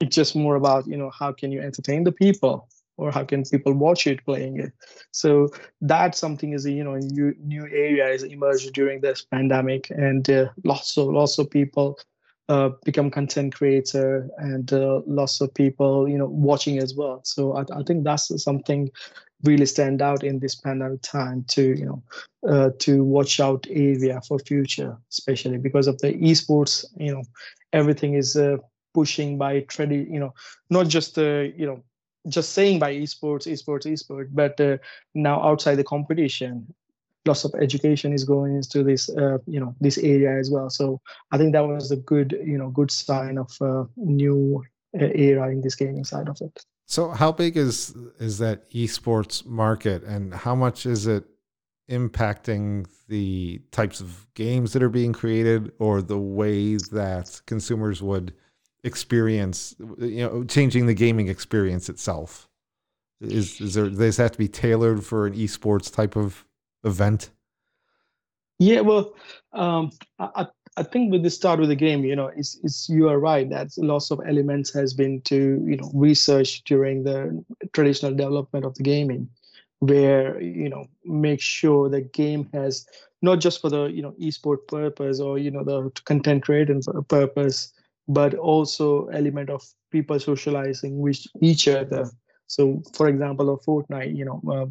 It's 0.00 0.16
just 0.16 0.34
more 0.34 0.56
about 0.56 0.86
you 0.86 0.96
know 0.96 1.10
how 1.10 1.32
can 1.32 1.52
you 1.52 1.60
entertain 1.60 2.04
the 2.04 2.12
people 2.12 2.68
or 2.96 3.10
how 3.10 3.24
can 3.24 3.42
people 3.44 3.72
watch 3.72 4.06
it 4.06 4.24
playing 4.24 4.58
it 4.58 4.72
so 5.12 5.48
that's 5.80 6.18
something 6.18 6.52
is 6.52 6.66
you 6.66 6.84
know 6.84 6.96
new, 6.96 7.34
new 7.42 7.64
area 7.64 8.08
is 8.08 8.22
emerged 8.22 8.72
during 8.72 9.00
this 9.00 9.22
pandemic 9.22 9.90
and 9.90 10.28
uh, 10.30 10.46
lots 10.64 10.96
of 10.96 11.08
lots 11.08 11.38
of 11.38 11.50
people 11.50 11.98
uh, 12.48 12.70
become 12.84 13.10
content 13.10 13.54
creator 13.54 14.28
and 14.38 14.72
uh, 14.72 15.00
lots 15.06 15.40
of 15.40 15.52
people 15.54 16.08
you 16.08 16.18
know 16.18 16.26
watching 16.26 16.78
as 16.78 16.94
well. 16.94 17.20
So 17.24 17.56
I, 17.56 17.62
I, 17.74 17.82
think 17.84 18.04
that's 18.04 18.42
something 18.42 18.90
really 19.44 19.66
stand 19.66 20.02
out 20.02 20.22
in 20.22 20.38
this 20.38 20.54
pandemic 20.54 21.02
time 21.02 21.44
to 21.48 21.62
you 21.62 21.86
know 21.86 22.02
uh, 22.48 22.70
to 22.80 23.04
watch 23.04 23.40
out 23.40 23.66
area 23.70 24.20
for 24.26 24.38
future 24.38 24.96
especially 25.10 25.58
because 25.58 25.88
of 25.88 25.98
the 25.98 26.14
esports 26.14 26.84
you 26.96 27.12
know 27.12 27.24
everything 27.72 28.14
is 28.14 28.36
uh, 28.36 28.56
pushing 28.94 29.36
by 29.36 29.60
trade 29.60 29.90
you 29.90 30.20
know 30.20 30.32
not 30.70 30.86
just 30.86 31.16
the 31.16 31.52
you 31.56 31.66
know 31.66 31.82
just 32.28 32.52
saying 32.52 32.78
by 32.78 32.94
esports, 32.94 33.50
esports, 33.50 33.86
esports, 33.86 34.28
but 34.30 34.60
uh, 34.60 34.78
now 35.14 35.42
outside 35.42 35.74
the 35.76 35.84
competition, 35.84 36.72
lots 37.26 37.44
of 37.44 37.54
education 37.60 38.12
is 38.12 38.24
going 38.24 38.56
into 38.56 38.82
this, 38.82 39.08
uh, 39.10 39.38
you 39.46 39.60
know, 39.60 39.74
this 39.80 39.98
area 39.98 40.38
as 40.38 40.50
well. 40.50 40.70
So 40.70 41.00
I 41.30 41.38
think 41.38 41.52
that 41.52 41.66
was 41.66 41.90
a 41.90 41.96
good, 41.96 42.36
you 42.44 42.58
know, 42.58 42.70
good 42.70 42.90
sign 42.90 43.38
of 43.38 43.50
uh, 43.60 43.84
new 43.96 44.64
uh, 45.00 45.04
era 45.14 45.50
in 45.50 45.60
this 45.60 45.74
gaming 45.74 46.04
side 46.04 46.28
of 46.28 46.40
it. 46.40 46.64
So 46.86 47.10
how 47.10 47.32
big 47.32 47.56
is 47.56 47.94
is 48.18 48.38
that 48.38 48.68
esports 48.70 49.46
market, 49.46 50.02
and 50.04 50.34
how 50.34 50.54
much 50.54 50.84
is 50.84 51.06
it 51.06 51.24
impacting 51.90 52.86
the 53.08 53.60
types 53.70 54.00
of 54.00 54.26
games 54.34 54.72
that 54.72 54.82
are 54.82 54.90
being 54.90 55.12
created, 55.12 55.72
or 55.78 56.02
the 56.02 56.18
way 56.18 56.76
that 56.76 57.40
consumers 57.46 58.02
would 58.02 58.34
experience, 58.84 59.74
you 59.98 60.26
know, 60.26 60.44
changing 60.44 60.86
the 60.86 60.94
gaming 60.94 61.28
experience 61.28 61.88
itself? 61.88 62.48
Is 63.20 63.60
is 63.60 63.74
there 63.74 63.88
does 63.88 63.98
this 63.98 64.16
have 64.16 64.32
to 64.32 64.38
be 64.38 64.48
tailored 64.48 65.04
for 65.04 65.26
an 65.26 65.34
esports 65.34 65.90
type 65.90 66.16
of 66.16 66.44
event? 66.84 67.30
Yeah, 68.58 68.80
well, 68.80 69.14
um, 69.52 69.90
I 70.18 70.46
I 70.76 70.82
think 70.82 71.12
with 71.12 71.22
the 71.22 71.30
start 71.30 71.60
with 71.60 71.68
the 71.68 71.76
game, 71.76 72.02
you 72.04 72.16
know, 72.16 72.30
it's, 72.34 72.58
it's 72.62 72.88
you 72.88 73.08
are 73.08 73.18
right 73.18 73.48
that 73.50 73.68
lots 73.76 74.10
of 74.10 74.20
elements 74.26 74.72
has 74.72 74.94
been 74.94 75.20
to 75.22 75.62
you 75.66 75.76
know 75.76 75.90
research 75.94 76.62
during 76.64 77.04
the 77.04 77.44
traditional 77.72 78.14
development 78.14 78.64
of 78.64 78.74
the 78.76 78.82
gaming, 78.82 79.28
where 79.80 80.40
you 80.40 80.68
know 80.68 80.86
make 81.04 81.40
sure 81.40 81.88
the 81.88 82.00
game 82.00 82.48
has 82.54 82.86
not 83.20 83.40
just 83.40 83.60
for 83.60 83.68
the 83.68 83.84
you 83.86 84.00
know 84.00 84.14
esport 84.20 84.66
purpose 84.66 85.20
or 85.20 85.38
you 85.38 85.50
know 85.50 85.64
the 85.64 85.90
content 86.04 86.42
creating 86.42 86.82
purpose, 87.08 87.72
but 88.08 88.34
also 88.34 89.06
element 89.08 89.50
of 89.50 89.62
people 89.90 90.18
socializing 90.18 91.00
with 91.00 91.20
each 91.40 91.68
other. 91.68 92.10
So, 92.46 92.82
for 92.94 93.08
example, 93.08 93.50
of 93.50 93.62
Fortnite, 93.62 94.14
you 94.16 94.24
know, 94.24 94.42
uh, 94.50 94.66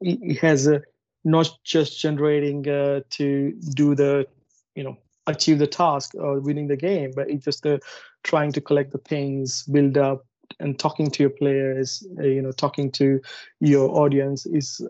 it 0.00 0.38
has 0.38 0.66
a 0.66 0.82
not 1.24 1.50
just 1.64 2.00
generating 2.00 2.68
uh, 2.68 3.00
to 3.10 3.52
do 3.74 3.94
the 3.94 4.26
you 4.74 4.82
know 4.82 4.96
achieve 5.26 5.58
the 5.58 5.66
task 5.66 6.14
or 6.14 6.40
winning 6.40 6.68
the 6.68 6.76
game 6.76 7.12
but 7.14 7.28
it's 7.28 7.44
just 7.44 7.66
uh, 7.66 7.78
trying 8.22 8.52
to 8.52 8.60
collect 8.60 8.92
the 8.92 8.98
things 8.98 9.62
build 9.64 9.98
up 9.98 10.24
and 10.60 10.78
talking 10.78 11.10
to 11.10 11.22
your 11.22 11.30
players 11.30 12.06
uh, 12.18 12.22
you 12.22 12.40
know 12.40 12.52
talking 12.52 12.90
to 12.90 13.20
your 13.60 13.90
audience 13.90 14.46
is 14.46 14.80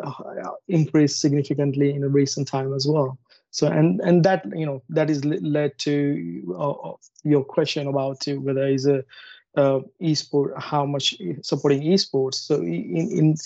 increased 0.69 1.21
significantly 1.21 1.95
in 1.95 2.05
a 2.05 2.09
recent 2.09 2.47
time 2.47 2.75
as 2.75 2.87
well. 2.87 3.19
So 3.51 3.67
and 3.67 4.01
and 4.01 4.25
that 4.25 4.45
you 4.55 4.67
know 4.67 4.83
that 4.91 5.11
is 5.11 5.25
led 5.25 5.79
to 5.79 6.55
uh, 6.59 6.93
your 7.25 7.45
question 7.45 7.87
about 7.89 8.25
whether 8.27 8.67
is 8.67 8.87
a 8.87 9.05
uh, 9.57 9.81
esport 10.03 10.61
how 10.61 10.85
much 10.85 11.17
supporting 11.43 11.83
esports. 11.83 12.35
So 12.35 12.57
in 12.61 13.09
in 13.11 13.37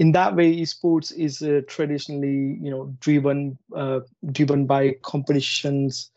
in 0.00 0.12
that 0.12 0.36
way 0.36 0.56
esports 0.56 1.12
is 1.16 1.42
uh, 1.42 1.62
traditionally 1.68 2.58
you 2.62 2.70
know 2.70 2.94
driven 3.00 3.58
uh, 3.76 4.00
driven 4.32 4.66
by 4.66 4.94
competitions 5.02 6.10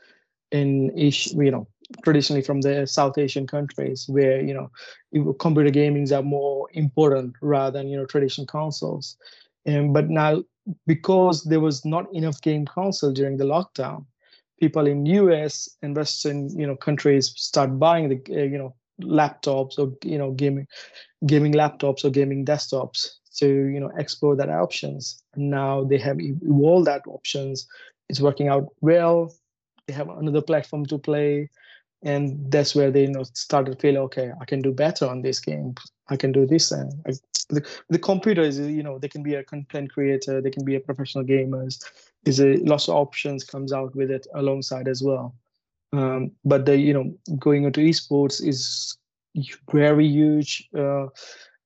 in 0.52 0.92
Asia, 0.96 1.32
you 1.36 1.52
know 1.52 1.68
traditionally 2.04 2.42
from 2.42 2.62
the 2.62 2.88
south 2.88 3.18
asian 3.20 3.46
countries 3.48 4.06
where 4.10 4.42
you 4.42 4.54
know 4.54 5.34
computer 5.36 5.70
gamings 5.72 6.12
are 6.18 6.24
more 6.24 6.68
important 6.74 7.36
rather 7.42 7.78
than 7.80 7.90
you 7.90 7.98
know 7.98 8.06
traditional 8.06 8.48
consoles. 8.48 9.18
And 9.66 9.94
but 9.94 10.10
now 10.10 10.44
because 10.88 11.44
there 11.44 11.60
was 11.60 11.86
not 11.86 12.06
enough 12.14 12.42
game 12.42 12.66
console 12.66 13.12
during 13.12 13.38
the 13.38 13.46
lockdown 13.46 14.06
people 14.60 14.88
in 14.88 15.06
us 15.06 15.70
and 15.82 15.96
western 15.96 16.50
you 16.60 16.66
know 16.68 16.76
countries 16.76 17.34
start 17.36 17.78
buying 17.80 18.10
the 18.10 18.20
uh, 18.36 18.44
you 18.44 18.58
know 18.58 18.76
laptops 19.02 19.78
or 19.78 19.94
you 20.04 20.18
know 20.18 20.32
gaming 20.32 20.68
gaming 21.26 21.54
laptops 21.54 22.06
or 22.06 22.10
gaming 22.10 22.46
desktops 22.46 23.08
to 23.38 23.48
you 23.48 23.80
know 23.80 23.92
explore 23.98 24.36
that 24.36 24.50
options. 24.50 25.22
And 25.34 25.50
now 25.50 25.84
they 25.84 25.98
have 25.98 26.20
evolved 26.20 26.88
that 26.88 27.04
options. 27.08 27.68
It's 28.10 28.22
working 28.22 28.48
out 28.48 28.68
well. 28.82 29.34
They 29.88 29.94
have 29.94 30.10
another 30.10 30.42
platform 30.42 30.86
to 30.88 30.98
play. 30.98 31.50
And 32.04 32.52
that's 32.52 32.76
where 32.76 32.92
they 32.92 33.04
you 33.04 33.12
know 33.12 33.24
started 33.34 33.80
feeling 33.80 34.02
okay 34.02 34.32
i 34.42 34.46
can 34.46 34.62
do 34.62 34.72
better 34.72 35.08
on 35.08 35.22
this 35.22 35.40
game. 35.40 35.76
I 36.10 36.18
can 36.18 36.32
do 36.32 36.46
this. 36.46 36.72
And 36.72 36.92
I, 37.08 37.14
the, 37.50 37.66
the 37.90 38.00
computer 38.00 38.42
is 38.42 38.60
you 38.60 38.84
know 38.84 39.00
they 39.00 39.08
can 39.08 39.24
be 39.24 39.36
a 39.36 39.44
content 39.44 39.92
creator. 39.92 40.42
They 40.42 40.52
can 40.52 40.66
be 40.66 40.76
a 40.76 40.80
professional 40.80 41.24
gamers. 41.24 41.84
There's 42.24 42.40
a 42.40 42.58
lots 42.58 42.88
of 42.88 42.96
options 42.96 43.44
comes 43.44 43.74
out 43.74 43.96
with 43.96 44.12
it 44.12 44.28
alongside 44.34 44.88
as 44.88 45.02
well. 45.02 45.36
Um, 45.94 46.32
but 46.44 46.66
the 46.66 46.78
you 46.78 46.94
know 46.94 47.16
going 47.40 47.64
into 47.64 47.82
esports 47.82 48.46
is 48.46 48.98
very 49.72 50.08
huge. 50.08 50.70
Uh, 50.78 51.08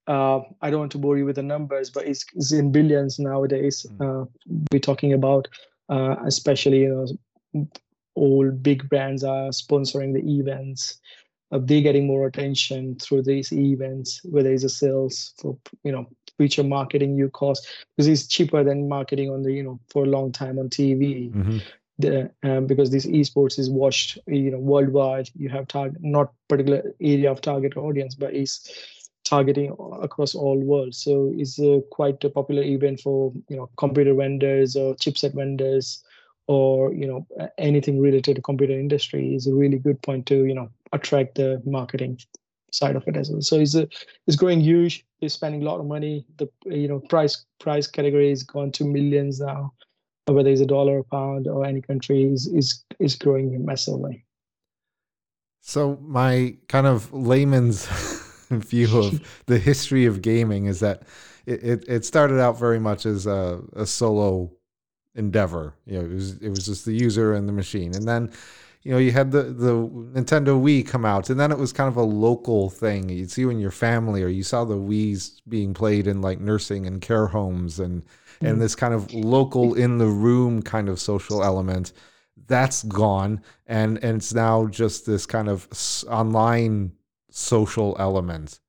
uh, 0.08 0.40
I 0.62 0.70
don't 0.70 0.80
want 0.80 0.92
to 0.92 0.98
bore 0.98 1.18
you 1.18 1.26
with 1.26 1.36
the 1.36 1.42
numbers, 1.42 1.90
but 1.90 2.06
it's, 2.06 2.24
it's 2.34 2.50
in 2.50 2.72
billions 2.72 3.18
nowadays. 3.18 3.86
Mm. 3.98 4.22
Uh, 4.22 4.26
we're 4.72 4.80
talking 4.80 5.12
about, 5.12 5.46
uh, 5.90 6.16
especially 6.24 6.80
you 6.80 7.06
know, 7.54 7.68
all 8.14 8.50
big 8.50 8.88
brands 8.88 9.22
are 9.22 9.50
sponsoring 9.50 10.14
the 10.14 10.38
events. 10.38 10.98
Uh, 11.52 11.58
they're 11.62 11.82
getting 11.82 12.06
more 12.06 12.26
attention 12.26 12.96
through 12.96 13.22
these 13.22 13.52
events, 13.52 14.20
where 14.24 14.42
there's 14.42 14.64
a 14.64 14.68
sales 14.68 15.34
for 15.38 15.56
you 15.84 15.92
know 15.92 16.06
future 16.38 16.62
marketing 16.62 17.16
you 17.16 17.28
cost 17.30 17.66
because 17.96 18.06
it's 18.06 18.26
cheaper 18.26 18.62
than 18.62 18.88
marketing 18.88 19.30
on 19.30 19.42
the 19.42 19.52
you 19.52 19.62
know 19.62 19.78
for 19.90 20.04
a 20.04 20.08
long 20.08 20.32
time 20.32 20.58
on 20.58 20.68
TV. 20.68 21.30
Mm-hmm. 21.32 21.58
The, 22.00 22.30
um, 22.44 22.66
because 22.66 22.90
this 22.90 23.06
esports 23.06 23.58
is 23.58 23.68
watched 23.68 24.18
you 24.26 24.50
know 24.50 24.58
worldwide. 24.58 25.30
You 25.34 25.48
have 25.50 25.68
target 25.68 25.98
not 26.00 26.32
particular 26.48 26.94
area 27.00 27.30
of 27.30 27.40
target 27.40 27.76
audience, 27.76 28.14
but 28.14 28.34
it's 28.34 28.70
targeting 29.28 29.76
across 30.00 30.34
all 30.34 30.58
worlds. 30.58 30.98
So 30.98 31.32
it's 31.36 31.58
a 31.58 31.82
quite 31.90 32.22
a 32.24 32.30
popular 32.30 32.62
event 32.62 33.00
for 33.00 33.32
you 33.48 33.56
know 33.56 33.68
computer 33.76 34.14
vendors 34.14 34.74
or 34.76 34.94
chipset 34.94 35.34
vendors 35.34 36.02
or 36.46 36.94
you 36.94 37.06
know 37.06 37.26
anything 37.58 38.00
related 38.00 38.36
to 38.36 38.42
computer 38.42 38.72
industry 38.72 39.34
is 39.34 39.46
a 39.46 39.54
really 39.54 39.78
good 39.78 40.00
point 40.02 40.26
to 40.26 40.46
you 40.46 40.54
know 40.54 40.70
attract 40.92 41.34
the 41.34 41.62
marketing 41.66 42.18
side 42.72 42.96
of 42.96 43.06
it 43.06 43.16
as 43.16 43.30
well. 43.30 43.42
So 43.42 43.60
it's 43.60 43.74
it's 43.74 44.36
growing 44.36 44.60
huge. 44.60 45.04
It's 45.20 45.34
spending 45.34 45.62
a 45.62 45.64
lot 45.64 45.80
of 45.80 45.86
money. 45.86 46.24
The 46.38 46.48
you 46.64 46.88
know 46.88 47.00
price 47.00 47.44
price 47.58 47.86
category 47.86 48.30
has 48.30 48.42
gone 48.42 48.72
to 48.72 48.84
millions 48.84 49.40
now. 49.40 49.72
Whether 50.26 50.50
it's 50.50 50.60
a 50.60 50.66
dollar, 50.66 50.98
a 50.98 51.04
pound, 51.04 51.46
or 51.46 51.64
any 51.64 51.82
country 51.82 52.24
is 52.24 52.46
is 52.46 52.84
is 52.98 53.14
growing 53.16 53.64
massively. 53.64 54.24
So 55.60 55.98
my 56.00 56.56
kind 56.68 56.86
of 56.86 57.12
layman's 57.12 57.86
view 58.50 58.98
of 58.98 59.42
the 59.46 59.58
history 59.58 60.06
of 60.06 60.22
gaming 60.22 60.66
is 60.66 60.80
that 60.80 61.02
it, 61.46 61.62
it, 61.62 61.84
it 61.88 62.04
started 62.04 62.40
out 62.40 62.58
very 62.58 62.78
much 62.78 63.06
as 63.06 63.26
a, 63.26 63.60
a 63.74 63.86
solo 63.86 64.50
endeavor. 65.14 65.74
You 65.86 65.98
know, 65.98 66.04
it 66.04 66.12
was 66.12 66.36
it 66.38 66.48
was 66.48 66.66
just 66.66 66.84
the 66.84 66.94
user 66.94 67.34
and 67.34 67.48
the 67.48 67.52
machine, 67.52 67.94
and 67.94 68.06
then 68.06 68.30
you 68.82 68.92
know 68.92 68.98
you 68.98 69.12
had 69.12 69.32
the 69.32 69.42
the 69.42 69.72
Nintendo 69.72 70.60
Wii 70.60 70.86
come 70.86 71.04
out, 71.04 71.30
and 71.30 71.38
then 71.38 71.50
it 71.52 71.58
was 71.58 71.72
kind 71.72 71.88
of 71.88 71.96
a 71.96 72.02
local 72.02 72.70
thing. 72.70 73.08
You'd 73.08 73.30
see 73.30 73.42
in 73.42 73.58
your 73.58 73.70
family, 73.70 74.22
or 74.22 74.28
you 74.28 74.42
saw 74.42 74.64
the 74.64 74.76
Wii's 74.76 75.42
being 75.48 75.74
played 75.74 76.06
in 76.06 76.22
like 76.22 76.40
nursing 76.40 76.86
and 76.86 77.00
care 77.00 77.26
homes, 77.26 77.80
and 77.80 78.02
mm-hmm. 78.02 78.46
and 78.46 78.62
this 78.62 78.74
kind 78.74 78.94
of 78.94 79.12
local 79.12 79.74
in 79.74 79.98
the 79.98 80.06
room 80.06 80.62
kind 80.62 80.88
of 80.88 81.00
social 81.00 81.42
element. 81.42 81.92
That's 82.46 82.82
gone, 82.84 83.42
and 83.66 84.02
and 84.02 84.18
it's 84.18 84.32
now 84.32 84.66
just 84.66 85.04
this 85.04 85.26
kind 85.26 85.48
of 85.48 85.68
online 86.08 86.92
social 87.30 87.96
element. 87.98 88.60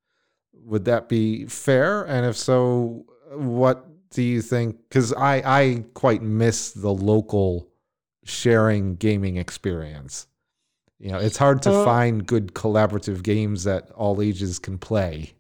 Would 0.54 0.86
that 0.86 1.10
be 1.10 1.46
fair? 1.46 2.04
And 2.04 2.26
if 2.26 2.38
so, 2.38 3.06
what 3.32 3.86
do 4.12 4.22
you 4.22 4.42
think? 4.42 4.78
Because 4.88 5.14
I 5.14 5.36
I 5.46 5.86
quite 5.94 6.22
miss 6.22 6.72
the 6.72 6.94
local 6.94 7.70
sharing 8.24 8.96
gaming 8.96 9.38
experience. 9.38 10.28
You 11.00 11.12
know, 11.12 11.18
it's 11.18 11.38
hard 11.38 11.62
to 11.64 11.72
uh, 11.72 11.86
find 11.86 12.26
good 12.26 12.54
collaborative 12.54 13.24
games 13.24 13.64
that 13.64 13.90
all 13.92 14.22
ages 14.22 14.60
can 14.60 14.78
play. 14.78 15.34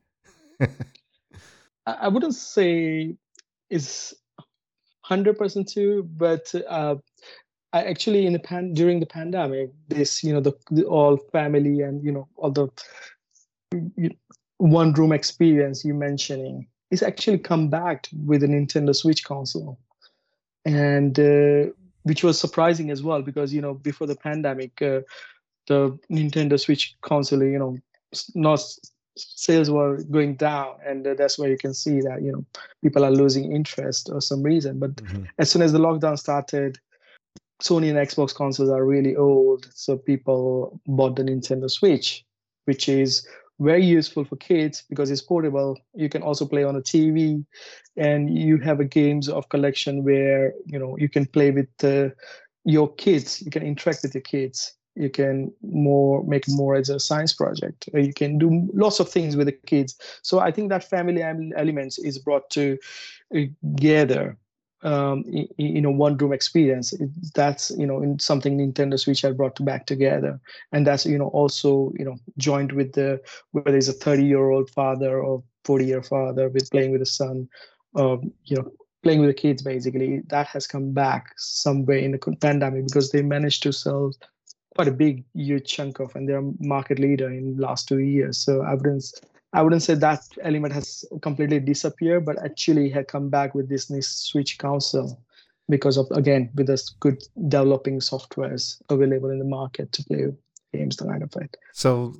I 1.86 2.08
wouldn't 2.08 2.36
say 2.36 3.16
it's 3.70 4.14
hundred 5.02 5.38
percent 5.38 5.72
true, 5.74 6.04
but 6.04 6.54
uh, 6.68 6.96
I 7.74 7.84
actually 7.84 8.26
in 8.26 8.34
the 8.34 8.40
pan 8.40 8.74
during 8.74 9.00
the 9.00 9.06
pandemic, 9.06 9.72
this 9.88 10.24
you 10.24 10.34
know 10.34 10.42
the, 10.42 10.54
the 10.72 10.86
all 10.86 11.18
family 11.18 11.82
and 11.82 12.04
you 12.04 12.12
know 12.12 12.28
all 12.36 12.52
the 12.52 12.68
one 14.58 14.94
room 14.94 15.12
experience 15.12 15.86
you 15.86 15.94
mentioning 15.94 16.68
is 16.92 17.04
actually 17.04 17.38
come 17.38 17.70
back 17.70 18.08
with 18.26 18.44
a 18.44 18.48
Nintendo 18.48 18.96
Switch 18.96 19.24
console, 19.24 19.78
and 20.66 21.20
uh, 21.20 21.72
which 22.04 22.24
was 22.24 22.40
surprising 22.40 22.90
as 22.90 23.04
well 23.04 23.22
because 23.22 23.54
you 23.54 23.62
know 23.62 23.76
before 23.76 24.08
the 24.08 24.16
pandemic, 24.16 24.82
uh, 24.82 25.02
the 25.68 25.98
Nintendo 26.12 26.60
Switch 26.60 26.96
console, 27.02 27.44
you 27.44 27.60
know, 27.60 27.78
not 28.34 28.62
sales 29.16 29.70
were 29.70 30.02
going 30.04 30.36
down, 30.36 30.76
and 30.86 31.06
uh, 31.06 31.14
that's 31.14 31.38
where 31.38 31.50
you 31.50 31.58
can 31.58 31.74
see 31.74 32.02
that 32.02 32.24
you 32.24 32.32
know 32.32 32.46
people 32.84 33.06
are 33.06 33.12
losing 33.12 33.52
interest 33.52 34.10
or 34.12 34.22
some 34.22 34.42
reason. 34.42 34.80
But 34.80 34.96
mm-hmm. 34.96 35.26
as 35.38 35.52
soon 35.52 35.62
as 35.62 35.72
the 35.72 35.80
lockdown 35.80 36.18
started, 36.18 36.80
Sony 37.62 37.90
and 37.90 37.98
Xbox 37.98 38.34
consoles 38.34 38.70
are 38.70 38.86
really 38.86 39.16
old, 39.16 39.68
so 39.74 39.98
people 39.98 40.80
bought 40.88 41.16
the 41.16 41.24
Nintendo 41.24 41.70
Switch, 41.70 42.24
which 42.66 42.88
is 42.88 43.28
very 43.60 43.86
useful 43.86 44.24
for 44.24 44.38
kids 44.38 44.84
because 44.90 45.12
it's 45.12 45.22
portable. 45.22 45.78
You 45.94 46.10
can 46.10 46.22
also 46.22 46.46
play 46.46 46.64
on 46.64 46.78
a 46.78 46.82
tv 46.82 47.46
and 47.98 48.38
you 48.38 48.58
have 48.60 48.80
a 48.80 48.86
games 48.86 49.28
of 49.28 49.50
collection 49.50 50.04
where 50.04 50.54
you 50.66 50.80
know 50.80 50.98
you 50.98 51.10
can 51.10 51.26
play 51.26 51.52
with 51.52 51.68
uh, 51.84 52.10
your 52.64 52.94
kids. 52.96 53.42
You 53.42 53.52
can 53.52 53.64
interact 53.64 54.04
with 54.04 54.14
your 54.14 54.22
kids. 54.22 54.74
You 54.96 55.10
can 55.10 55.54
more 55.62 56.24
make 56.24 56.46
more 56.48 56.76
as 56.76 56.90
a 56.90 57.00
science 57.00 57.34
project. 57.34 57.90
You 57.94 58.14
can 58.14 58.38
do 58.38 58.70
lots 58.74 59.00
of 59.00 59.10
things 59.10 59.36
with 59.36 59.48
the 59.48 59.58
kids. 59.68 59.98
So 60.24 60.40
i 60.40 60.52
think 60.52 60.70
that 60.70 60.90
family 60.90 61.22
elements 61.22 62.00
is 62.00 62.18
brought 62.18 62.50
to 62.52 62.78
together 63.34 64.38
um, 64.84 65.24
in 65.58 65.86
a 65.86 65.92
one 65.92 66.18
room 66.18 66.34
experience. 66.34 66.94
That's 67.36 67.72
you 67.72 67.86
know 67.86 68.02
in 68.02 68.20
something 68.20 68.58
Nintendo 68.58 69.00
Switch 69.00 69.22
had 69.22 69.38
brought 69.38 69.64
back 69.64 69.86
together, 69.86 70.40
and 70.72 70.86
that's 70.86 71.06
you 71.06 71.18
know 71.18 71.28
also 71.28 71.92
you 71.98 72.06
know 72.06 72.16
joined 72.38 72.72
with 72.72 72.94
the 72.94 73.22
whether 73.52 73.76
it's 73.76 73.88
a 73.88 73.94
thirty 73.94 74.26
year 74.26 74.50
old 74.50 74.70
father 74.70 75.20
or 75.20 75.44
forty 75.66 75.86
year 75.86 76.04
father 76.04 76.50
with 76.50 76.70
playing 76.72 76.92
with 76.92 77.02
a 77.02 77.06
son, 77.06 77.48
um, 77.96 78.32
you 78.46 78.56
know 78.56 78.72
playing 79.04 79.22
with 79.22 79.30
the 79.30 79.34
kids 79.34 79.62
basically 79.62 80.22
that 80.28 80.48
has 80.48 80.68
come 80.68 80.92
back 80.92 81.32
somewhere 81.38 82.00
in 82.00 82.12
the 82.12 82.38
pandemic 82.42 82.86
because 82.86 83.12
they 83.12 83.22
managed 83.22 83.64
to 83.64 83.72
sell 83.72 84.12
quite 84.76 84.88
a 84.88 84.92
big 84.92 85.24
huge 85.34 85.66
chunk 85.66 86.00
of 86.00 86.14
and 86.16 86.28
they're 86.28 86.44
market 86.60 87.00
leader 87.00 87.30
in 87.30 87.56
last 87.58 87.88
two 87.88 88.00
years 88.00 88.38
so 88.38 88.62
evidence 88.64 89.14
I 89.54 89.62
wouldn't 89.62 89.82
say 89.82 89.96
that 89.96 90.24
element 90.44 90.74
has 90.74 91.06
completely 91.22 91.60
disappeared, 91.60 92.26
but 92.26 92.44
actually 92.44 92.90
had 92.90 93.08
come 93.08 93.30
back 93.30 93.56
with 93.56 93.68
this 93.68 93.90
Switch 94.08 94.58
console 94.58 95.20
because 95.68 95.98
of 95.98 96.08
again 96.12 96.50
with 96.56 96.68
this 96.68 96.90
good 97.00 97.24
developing 97.48 98.00
softwares 98.00 98.82
available 98.90 99.30
in 99.30 99.40
the 99.40 99.46
market 99.46 99.92
to 99.94 100.04
play 100.04 100.28
games 100.74 100.98
the 100.98 101.06
kind 101.06 101.24
of 101.24 101.34
it. 101.38 101.58
So 101.74 102.14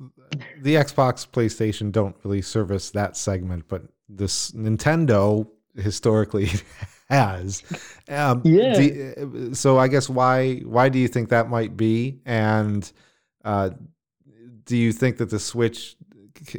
the 0.60 0.74
Xbox, 0.76 1.26
PlayStation 1.28 1.92
don't 1.92 2.16
really 2.24 2.42
service 2.42 2.90
that 2.90 3.16
segment, 3.16 3.68
but 3.68 3.82
this 4.08 4.50
Nintendo 4.52 5.46
historically 5.76 6.50
has. 7.10 7.62
Um, 8.08 8.42
yeah. 8.44 8.74
Do, 8.74 9.54
so 9.54 9.78
I 9.78 9.88
guess 9.88 10.08
why 10.08 10.56
why 10.60 10.88
do 10.88 10.98
you 10.98 11.08
think 11.08 11.28
that 11.28 11.48
might 11.48 11.76
be? 11.76 12.20
And 12.24 12.90
uh, 13.44 13.70
do 14.64 14.76
you 14.76 14.92
think 14.92 15.18
that 15.18 15.30
the 15.30 15.40
Switch 15.40 15.96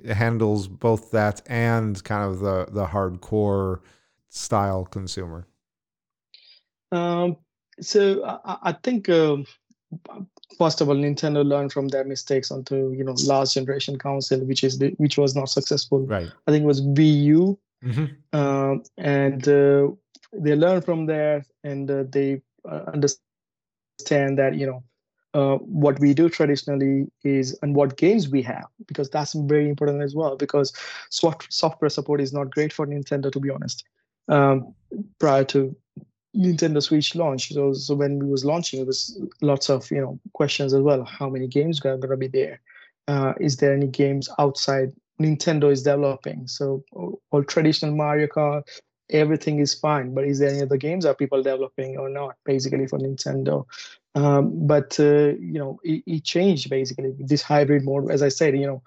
handles 0.06 0.68
both 0.68 1.12
that 1.12 1.42
and 1.48 2.04
kind 2.04 2.24
of 2.24 2.40
the 2.40 2.68
the 2.72 2.86
hardcore 2.88 3.80
style 4.30 4.86
consumer? 4.86 5.48
Um, 6.92 7.38
so 7.80 8.24
I, 8.26 8.58
I 8.64 8.72
think 8.74 9.10
um, 9.10 9.46
first 10.58 10.82
of 10.82 10.90
all, 10.90 10.96
Nintendo 10.96 11.46
learned 11.46 11.74
from 11.74 11.88
their 11.88 12.04
mistakes 12.04 12.52
onto 12.52 12.92
you 12.92 13.04
know 13.04 13.16
last 13.26 13.54
generation 13.54 13.98
console, 13.98 14.40
which 14.46 14.64
is 14.64 14.80
the, 14.80 14.90
which 14.98 15.18
was 15.18 15.36
not 15.36 15.50
successful. 15.50 16.06
Right. 16.06 16.30
I 16.48 16.52
think 16.52 16.64
it 16.64 16.68
was 16.68 16.82
Wii 16.82 17.24
U, 17.24 17.60
mm-hmm. 17.84 18.38
um, 18.38 18.84
and 18.98 19.48
uh, 19.48 19.90
they 20.34 20.56
learned 20.56 20.86
from 20.86 21.06
there, 21.06 21.46
and 21.64 21.90
uh, 21.90 22.04
they 22.10 22.42
uh, 22.70 22.84
understand 22.94 24.38
that 24.38 24.56
you 24.56 24.66
know 24.66 24.84
uh, 25.34 25.56
what 25.58 26.00
we 26.00 26.14
do 26.14 26.30
traditionally 26.30 27.10
is 27.24 27.58
and 27.62 27.76
what 27.76 27.98
games 27.98 28.28
we 28.28 28.42
have 28.42 28.66
because 28.86 29.10
that's 29.10 29.34
very 29.34 29.70
important 29.70 30.02
as 30.02 30.14
well 30.14 30.36
because 30.36 30.74
software 31.10 31.90
support 31.90 32.20
is 32.20 32.34
not 32.34 32.52
great 32.52 32.74
for 32.74 32.86
nintendo 32.86 33.32
to 33.32 33.40
be 33.40 33.50
honest. 33.50 33.86
Um, 34.28 34.74
prior 35.20 35.44
to 35.46 35.76
nintendo 36.36 36.82
switch 36.82 37.16
launch 37.16 37.50
so, 37.50 37.74
so 37.74 37.94
when 37.94 38.20
we 38.20 38.30
was 38.30 38.46
launching 38.46 38.80
it 38.80 38.88
was 38.88 39.22
lots 39.42 39.70
of 39.70 39.90
you 39.92 40.02
know 40.02 40.20
questions 40.34 40.74
as 40.74 40.82
well. 40.82 41.04
How 41.06 41.30
many 41.30 41.48
games 41.48 41.80
are 41.80 41.98
going 41.98 42.02
to 42.02 42.18
be 42.18 42.28
there? 42.28 42.60
Uh, 43.08 43.34
is 43.40 43.58
there 43.58 43.74
any 43.74 43.88
games 43.88 44.30
outside 44.38 44.92
nintendo 45.22 45.72
is 45.72 45.84
developing? 45.84 46.48
So 46.48 46.84
all 47.32 47.44
traditional 47.44 47.96
mario 47.96 48.28
kart 48.28 48.64
everything 49.12 49.60
is 49.60 49.74
fine 49.74 50.14
but 50.14 50.24
is 50.24 50.40
there 50.40 50.50
any 50.50 50.62
other 50.62 50.78
games 50.78 51.06
are 51.06 51.14
people 51.14 51.44
developing 51.44 51.98
or 51.98 52.10
not 52.10 52.36
basically 52.46 52.88
for 52.88 52.98
nintendo 52.98 53.66
um, 54.16 54.68
but 54.68 55.00
uh, 55.00 55.34
you 55.40 55.60
know, 55.60 55.80
it, 55.84 56.04
it, 56.06 56.24
changed 56.24 56.70
basically 56.70 57.14
this 57.20 57.42
hybrid 57.42 57.86
mode. 57.86 58.12
As 58.12 58.22
I 58.22 58.30
said, 58.30 58.58
you 58.58 58.68
know, 58.68 58.84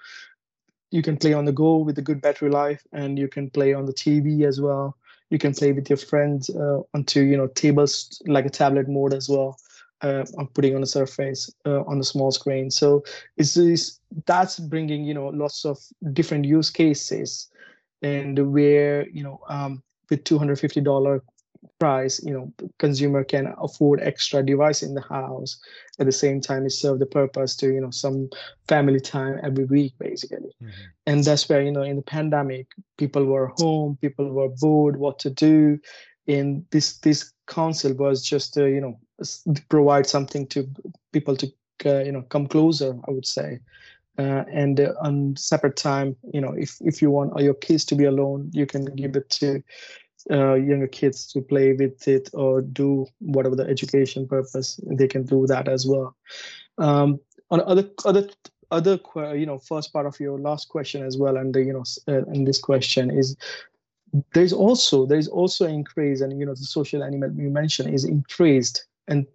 you 0.90 1.02
can 1.02 1.16
play 1.16 1.32
on 1.32 1.46
the 1.46 1.52
go 1.52 1.78
with 1.78 1.98
a 1.98 2.02
good 2.02 2.20
battery 2.20 2.50
life, 2.50 2.86
and 2.92 3.18
you 3.18 3.28
can 3.28 3.48
play 3.50 3.72
on 3.72 3.86
the 3.86 3.92
TV 3.92 4.46
as 4.46 4.60
well. 4.60 4.96
You 5.30 5.38
can 5.38 5.54
play 5.54 5.72
with 5.72 5.88
your 5.88 5.96
friends 5.96 6.50
uh, 6.50 6.80
onto 6.92 7.20
you 7.20 7.36
know 7.36 7.46
tables 7.48 8.20
like 8.26 8.44
a 8.44 8.50
tablet 8.50 8.88
mode 8.88 9.14
as 9.14 9.28
well. 9.28 9.56
Uh, 10.02 10.24
I'm 10.38 10.48
putting 10.48 10.76
on 10.76 10.82
a 10.82 10.86
surface 10.86 11.50
uh, 11.64 11.82
on 11.84 11.98
the 11.98 12.04
small 12.04 12.30
screen. 12.30 12.70
So 12.70 13.04
it's, 13.38 13.56
it's 13.56 14.00
that's 14.26 14.58
bringing 14.58 15.04
you 15.04 15.14
know 15.14 15.28
lots 15.28 15.64
of 15.64 15.78
different 16.12 16.44
use 16.44 16.68
cases, 16.68 17.48
and 18.02 18.52
where 18.52 19.08
you 19.08 19.22
know 19.22 19.40
um, 19.48 19.82
with 20.10 20.24
$250 20.24 21.22
price 21.78 22.22
you 22.24 22.32
know 22.32 22.52
consumer 22.78 23.24
can 23.24 23.52
afford 23.60 24.00
extra 24.00 24.42
device 24.42 24.82
in 24.82 24.94
the 24.94 25.00
house 25.00 25.58
at 25.98 26.06
the 26.06 26.12
same 26.12 26.40
time 26.40 26.66
it 26.66 26.70
serve 26.70 26.98
the 26.98 27.06
purpose 27.06 27.56
to 27.56 27.72
you 27.72 27.80
know 27.80 27.90
some 27.90 28.28
family 28.68 29.00
time 29.00 29.38
every 29.42 29.64
week 29.64 29.92
basically. 29.98 30.50
Mm-hmm. 30.62 30.70
and 31.06 31.24
that's 31.24 31.48
where 31.48 31.62
you 31.62 31.70
know 31.70 31.82
in 31.82 31.96
the 31.96 32.02
pandemic 32.02 32.66
people 32.98 33.24
were 33.24 33.52
home 33.58 33.98
people 34.00 34.30
were 34.30 34.48
bored 34.60 34.96
what 34.96 35.18
to 35.20 35.30
do. 35.30 35.78
And 36.26 36.64
this 36.70 36.98
this 36.98 37.32
console 37.46 37.92
was 37.94 38.24
just 38.24 38.56
uh, 38.56 38.64
you 38.64 38.80
know 38.80 38.98
provide 39.68 40.06
something 40.06 40.46
to 40.48 40.66
people 41.12 41.36
to 41.36 41.52
uh, 41.84 41.98
you 41.98 42.12
know 42.12 42.22
come 42.22 42.46
closer 42.46 42.98
i 43.06 43.10
would 43.10 43.26
say. 43.26 43.60
Uh, 44.16 44.44
and 44.52 44.78
uh, 44.78 44.92
on 45.02 45.34
separate 45.36 45.76
time 45.76 46.14
you 46.32 46.40
know 46.40 46.52
if 46.56 46.76
if 46.80 47.02
you 47.02 47.10
want 47.10 47.36
your 47.40 47.54
kids 47.54 47.84
to 47.84 47.96
be 47.96 48.04
alone 48.04 48.48
you 48.54 48.64
can 48.64 48.84
give 48.84 49.16
it 49.16 49.28
to 49.28 49.60
uh, 50.30 50.54
younger 50.54 50.86
kids 50.86 51.26
to 51.32 51.40
play 51.40 51.72
with 51.72 52.06
it 52.08 52.30
or 52.32 52.62
do 52.62 53.06
whatever 53.18 53.56
the 53.56 53.64
education 53.64 54.26
purpose 54.26 54.80
they 54.86 55.08
can 55.08 55.24
do 55.24 55.46
that 55.46 55.68
as 55.68 55.86
well. 55.86 56.16
Um, 56.78 57.20
on 57.50 57.60
other 57.60 57.88
other 58.04 58.28
other 58.70 58.98
you 59.36 59.46
know 59.46 59.58
first 59.58 59.92
part 59.92 60.06
of 60.06 60.18
your 60.18 60.38
last 60.38 60.68
question 60.68 61.04
as 61.04 61.18
well 61.18 61.36
and 61.36 61.54
the, 61.54 61.62
you 61.62 61.72
know 61.72 61.84
uh, 62.08 62.24
in 62.32 62.44
this 62.44 62.58
question 62.58 63.10
is 63.10 63.36
there's 64.32 64.52
also 64.52 65.06
there's 65.06 65.28
also 65.28 65.66
increase 65.66 66.20
and 66.20 66.38
you 66.38 66.46
know 66.46 66.54
the 66.54 66.64
social 66.64 67.02
animal 67.02 67.30
you 67.34 67.50
mentioned 67.50 67.92
is 67.92 68.04
increased. 68.04 68.86
And 69.08 69.26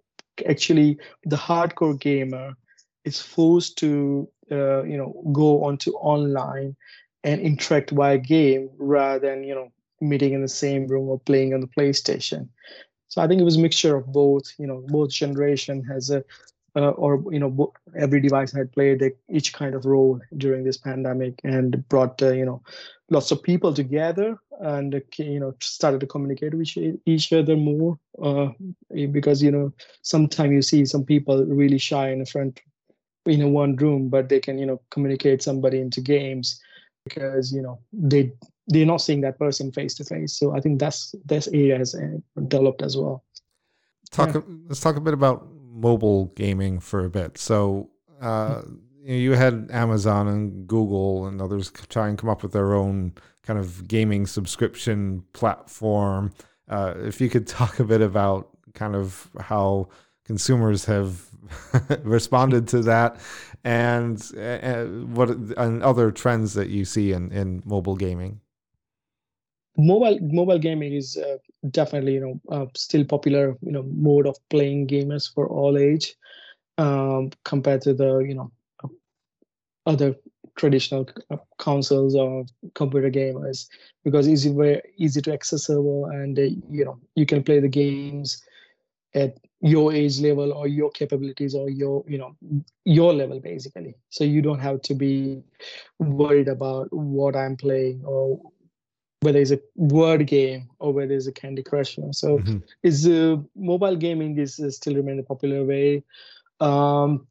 actually 0.48 0.98
the 1.24 1.36
hardcore 1.36 1.98
gamer 1.98 2.54
is 3.04 3.20
forced 3.20 3.76
to 3.78 4.28
uh, 4.50 4.82
you 4.82 4.96
know 4.96 5.22
go 5.32 5.64
onto 5.64 5.92
online 5.92 6.76
and 7.24 7.40
interact 7.40 7.90
via 7.90 8.18
game 8.18 8.70
rather 8.78 9.18
than 9.18 9.44
you 9.44 9.54
know 9.54 9.70
meeting 10.00 10.32
in 10.32 10.42
the 10.42 10.48
same 10.48 10.86
room 10.86 11.08
or 11.08 11.18
playing 11.20 11.54
on 11.54 11.60
the 11.60 11.66
PlayStation. 11.66 12.48
So 13.08 13.20
I 13.20 13.26
think 13.26 13.40
it 13.40 13.44
was 13.44 13.56
a 13.56 13.60
mixture 13.60 13.96
of 13.96 14.06
both. 14.12 14.54
You 14.58 14.66
know, 14.66 14.84
both 14.88 15.10
generation 15.10 15.82
has 15.84 16.10
a, 16.10 16.24
uh, 16.76 16.90
or 16.90 17.22
you 17.32 17.40
know, 17.40 17.72
every 17.98 18.20
device 18.20 18.52
had 18.52 18.72
played 18.72 19.02
each 19.28 19.52
kind 19.52 19.74
of 19.74 19.84
role 19.84 20.20
during 20.36 20.64
this 20.64 20.76
pandemic 20.76 21.40
and 21.42 21.86
brought 21.88 22.22
uh, 22.22 22.32
you 22.32 22.44
know, 22.44 22.62
lots 23.10 23.32
of 23.32 23.42
people 23.42 23.74
together 23.74 24.38
and 24.60 24.94
uh, 24.94 25.00
you 25.18 25.40
know 25.40 25.54
started 25.60 26.00
to 26.00 26.06
communicate 26.06 26.54
with 26.54 26.76
each 27.06 27.32
other 27.32 27.56
more. 27.56 27.98
Uh, 28.22 28.50
because 29.10 29.42
you 29.42 29.50
know, 29.50 29.72
sometimes 30.02 30.52
you 30.52 30.62
see 30.62 30.84
some 30.84 31.04
people 31.04 31.44
really 31.46 31.78
shy 31.78 32.10
in 32.10 32.20
a 32.20 32.26
front, 32.26 32.60
in 33.26 33.42
a 33.42 33.48
one 33.48 33.74
room, 33.76 34.08
but 34.08 34.28
they 34.28 34.38
can 34.40 34.56
you 34.58 34.66
know 34.66 34.80
communicate 34.90 35.42
somebody 35.42 35.80
into 35.80 36.00
games 36.00 36.60
because 37.04 37.52
you 37.52 37.62
know 37.62 37.78
they 37.92 38.32
they're 38.68 38.86
not 38.86 38.98
seeing 38.98 39.20
that 39.22 39.38
person 39.38 39.72
face 39.72 39.94
to 39.94 40.04
face. 40.04 40.38
So 40.38 40.54
I 40.54 40.60
think 40.60 40.78
that's 40.78 41.14
this 41.24 41.48
area 41.48 41.78
has 41.78 41.94
uh, 41.94 42.18
developed 42.46 42.82
as 42.82 42.96
well. 42.96 43.24
Talk. 44.10 44.34
Yeah. 44.34 44.40
Let's 44.68 44.80
talk 44.80 44.96
a 44.96 45.00
bit 45.00 45.14
about 45.14 45.48
mobile 45.72 46.26
gaming 46.36 46.80
for 46.80 47.04
a 47.04 47.10
bit. 47.10 47.38
So 47.38 47.90
uh, 48.20 48.62
you, 49.02 49.08
know, 49.08 49.14
you 49.14 49.32
had 49.32 49.68
Amazon 49.72 50.28
and 50.28 50.66
Google 50.66 51.26
and 51.26 51.40
others 51.40 51.72
try 51.88 52.08
and 52.08 52.18
come 52.18 52.28
up 52.28 52.42
with 52.42 52.52
their 52.52 52.74
own 52.74 53.14
kind 53.42 53.58
of 53.58 53.88
gaming 53.88 54.26
subscription 54.26 55.24
platform. 55.32 56.32
Uh, 56.68 56.94
if 56.98 57.20
you 57.20 57.28
could 57.28 57.46
talk 57.46 57.80
a 57.80 57.84
bit 57.84 58.00
about 58.00 58.48
kind 58.74 58.94
of 58.94 59.28
how 59.40 59.88
consumers 60.24 60.84
have 60.84 61.26
responded 62.02 62.68
to 62.68 62.82
that 62.82 63.16
and 63.64 64.30
uh, 64.38 64.84
what 64.84 65.30
and 65.30 65.82
other 65.82 66.12
trends 66.12 66.54
that 66.54 66.68
you 66.68 66.84
see 66.84 67.12
in, 67.12 67.32
in 67.32 67.62
mobile 67.64 67.96
gaming 67.96 68.40
mobile 69.76 70.18
mobile 70.20 70.58
gaming 70.58 70.92
is 70.92 71.16
uh, 71.16 71.36
definitely 71.70 72.14
you 72.14 72.20
know 72.20 72.40
uh, 72.56 72.66
still 72.76 73.04
popular 73.04 73.56
you 73.62 73.72
know 73.72 73.84
mode 73.94 74.26
of 74.26 74.36
playing 74.50 74.86
gamers 74.86 75.32
for 75.32 75.46
all 75.48 75.76
age 75.78 76.14
um, 76.78 77.30
compared 77.44 77.80
to 77.82 77.94
the 77.94 78.18
you 78.18 78.34
know 78.34 78.50
other 79.86 80.14
traditional 80.56 81.08
uh, 81.30 81.36
consoles 81.58 82.14
or 82.14 82.44
computer 82.74 83.10
gamers 83.10 83.66
because 84.04 84.26
it's 84.26 84.44
very 84.44 84.80
easy 84.98 85.20
to 85.22 85.32
accessible 85.32 86.06
and 86.06 86.38
uh, 86.38 86.42
you 86.70 86.84
know 86.84 86.98
you 87.14 87.26
can 87.26 87.42
play 87.42 87.60
the 87.60 87.68
games 87.68 88.42
at 89.14 89.36
your 89.60 89.92
age 89.92 90.20
level 90.20 90.52
or 90.52 90.66
your 90.68 90.90
capabilities 90.90 91.54
or 91.54 91.68
your 91.70 92.04
you 92.08 92.18
know 92.18 92.34
your 92.84 93.12
level 93.12 93.40
basically. 93.40 93.94
So 94.10 94.24
you 94.24 94.42
don't 94.42 94.60
have 94.60 94.82
to 94.82 94.94
be 94.94 95.42
worried 95.98 96.48
about 96.48 96.88
what 96.92 97.36
i'm 97.36 97.56
playing 97.56 98.02
or 98.04 98.40
whether 99.20 99.38
it's 99.38 99.50
a 99.50 99.60
word 99.76 100.26
game 100.26 100.68
or 100.78 100.92
whether 100.92 101.12
it's 101.12 101.26
a 101.26 101.32
Candy 101.32 101.62
Crush. 101.62 101.96
You 101.96 102.04
know? 102.04 102.12
So 102.12 102.38
mm-hmm. 102.38 102.58
is 102.82 103.06
uh, 103.06 103.36
mobile 103.54 103.96
gaming 103.96 104.38
is, 104.38 104.58
is 104.58 104.76
still 104.76 104.94
remain 104.94 105.18
a 105.18 105.22
popular 105.22 105.64
way. 105.64 106.02
Um, 106.60 107.26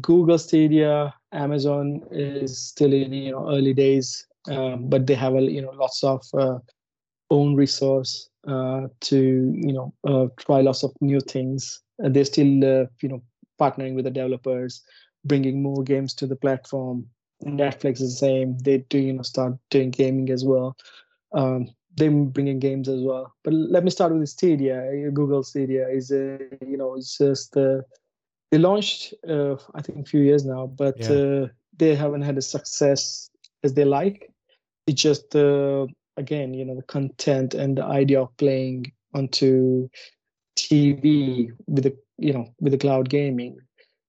Google 0.00 0.38
Stadia, 0.38 1.14
Amazon 1.32 2.00
is 2.10 2.58
still 2.58 2.92
in 2.92 3.12
you 3.12 3.32
know 3.32 3.48
early 3.50 3.74
days, 3.74 4.26
um, 4.50 4.88
but 4.88 5.06
they 5.06 5.14
have 5.14 5.34
a 5.34 5.42
you 5.42 5.60
know 5.60 5.70
lots 5.70 6.02
of 6.02 6.24
uh, 6.34 6.58
own 7.30 7.54
resource 7.54 8.28
uh, 8.48 8.88
to 9.00 9.52
you 9.54 9.72
know 9.72 9.92
uh, 10.04 10.26
try 10.38 10.62
lots 10.62 10.82
of 10.82 10.92
new 11.00 11.20
things. 11.20 11.80
And 11.98 12.14
they're 12.14 12.24
still 12.24 12.64
uh, 12.64 12.86
you 13.02 13.08
know 13.08 13.22
partnering 13.60 13.94
with 13.94 14.04
the 14.04 14.10
developers, 14.10 14.82
bringing 15.24 15.62
more 15.62 15.82
games 15.82 16.14
to 16.14 16.26
the 16.26 16.36
platform. 16.36 17.06
Netflix 17.44 18.00
is 18.00 18.18
the 18.18 18.26
same. 18.26 18.58
They 18.58 18.78
do 18.78 18.98
you 18.98 19.12
know 19.12 19.22
start 19.22 19.54
doing 19.70 19.90
gaming 19.90 20.30
as 20.30 20.44
well 20.44 20.76
um, 21.34 21.68
them 21.96 22.26
bringing 22.26 22.58
games 22.58 22.88
as 22.88 23.02
well. 23.02 23.34
But 23.42 23.52
let 23.52 23.84
me 23.84 23.90
start 23.90 24.14
with 24.14 24.28
Stadia. 24.28 25.10
Google 25.12 25.42
Stadia 25.42 25.88
is 25.88 26.10
a 26.10 26.38
you 26.66 26.76
know 26.76 26.94
it's 26.94 27.18
just 27.18 27.56
uh, 27.56 27.82
they 28.50 28.58
launched 28.58 29.14
uh, 29.28 29.56
I 29.74 29.82
think 29.82 29.98
a 29.98 30.08
few 30.08 30.20
years 30.20 30.44
now, 30.44 30.66
but 30.66 30.98
yeah. 30.98 31.12
uh, 31.12 31.48
they 31.76 31.94
haven't 31.94 32.22
had 32.22 32.38
a 32.38 32.42
success 32.42 33.28
as 33.62 33.74
they 33.74 33.84
like. 33.84 34.30
It's 34.86 35.02
just 35.02 35.34
uh, 35.36 35.86
again 36.16 36.54
you 36.54 36.64
know 36.64 36.76
the 36.76 36.82
content 36.82 37.54
and 37.54 37.78
the 37.78 37.84
idea 37.84 38.22
of 38.22 38.36
playing 38.36 38.92
onto 39.14 39.88
TV 40.56 41.50
with 41.66 41.84
the 41.84 41.96
you 42.18 42.32
know 42.32 42.46
with 42.60 42.72
the 42.72 42.78
cloud 42.78 43.08
gaming 43.08 43.58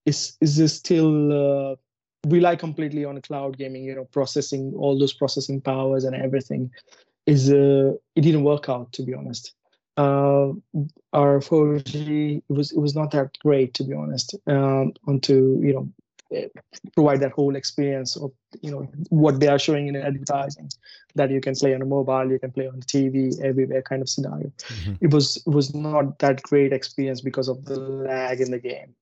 is 0.06 0.38
is 0.42 0.74
still 0.74 1.72
uh, 1.72 1.76
rely 2.28 2.56
completely 2.56 3.06
on 3.06 3.22
cloud 3.22 3.58
gaming 3.58 3.84
you 3.84 3.96
know 3.96 4.06
processing 4.06 4.74
all 4.78 4.98
those 4.98 5.14
processing 5.14 5.62
powers 5.62 6.04
and 6.04 6.16
everything 6.16 6.70
is 7.26 7.52
uh, 7.52 7.94
it 8.16 8.22
didn't 8.22 8.44
work 8.44 8.70
out 8.70 8.92
to 8.94 9.04
be 9.04 9.14
honest 9.14 9.54
uh, 9.98 10.52
our 11.14 11.40
4G 11.40 12.38
it 12.38 12.54
was 12.54 12.72
it 12.72 12.80
was 12.80 12.96
not 12.96 13.12
that 13.12 13.38
great 13.40 13.74
to 13.76 13.84
be 13.84 13.94
honest. 13.94 14.36
Um, 14.48 14.94
onto 15.08 15.60
you 15.62 15.74
know 15.74 15.90
provide 16.94 17.22
that 17.22 17.32
whole 17.32 17.56
experience 17.56 18.18
of 18.18 18.32
you 18.62 18.72
know 18.72 18.88
what 19.10 19.40
they 19.40 19.48
are 19.48 19.60
showing 19.60 19.88
in 19.88 19.96
advertising 19.96 20.70
that 21.14 21.32
you 21.32 21.40
can 21.40 21.56
play 21.56 21.74
on 21.74 21.82
a 21.82 21.86
mobile, 21.86 22.30
you 22.30 22.40
can 22.40 22.52
play 22.52 22.68
on 22.68 22.82
TV, 22.82 23.40
everywhere 23.42 23.82
kind 23.82 24.02
of 24.02 24.10
scenario. 24.10 24.48
Mm-hmm. 24.48 24.94
It 25.00 25.14
was 25.14 25.38
it 25.38 25.50
was 25.50 25.74
not 25.74 26.20
that 26.20 26.42
great 26.42 26.74
experience 26.74 27.22
because 27.22 27.48
of 27.48 27.64
the 27.66 27.80
lag 27.80 28.42
in 28.42 28.52
the 28.52 28.60
game. 28.60 28.96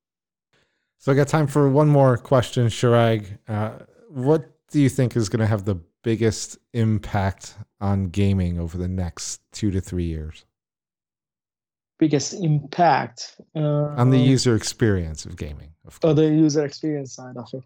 So 1.00 1.12
I 1.12 1.16
got 1.16 1.28
time 1.28 1.48
for 1.48 1.70
one 1.70 1.90
more 1.90 2.18
question, 2.18 2.68
Chirag. 2.68 3.40
Uh, 3.48 3.72
what 4.10 4.50
do 4.70 4.80
you 4.80 4.90
think 4.90 5.16
is 5.16 5.28
going 5.28 5.40
to 5.40 5.48
have 5.48 5.66
the 5.66 5.76
biggest 6.04 6.58
impact 6.74 7.56
on 7.82 8.10
gaming 8.10 8.60
over 8.60 8.78
the 8.78 8.88
next 8.88 9.42
two 9.52 9.72
to 9.72 9.82
three 9.82 10.06
years? 10.06 10.46
Biggest 12.00 12.34
impact 12.34 13.40
uh, 13.56 13.96
on 13.98 14.10
the 14.10 14.18
user 14.18 14.56
experience 14.56 15.26
of 15.26 15.38
gaming. 15.38 15.74
Of 15.86 16.00
oh, 16.04 16.14
the 16.14 16.28
user 16.28 16.66
experience 16.66 17.16
side 17.16 17.38
of 17.38 17.48
it. 17.54 17.64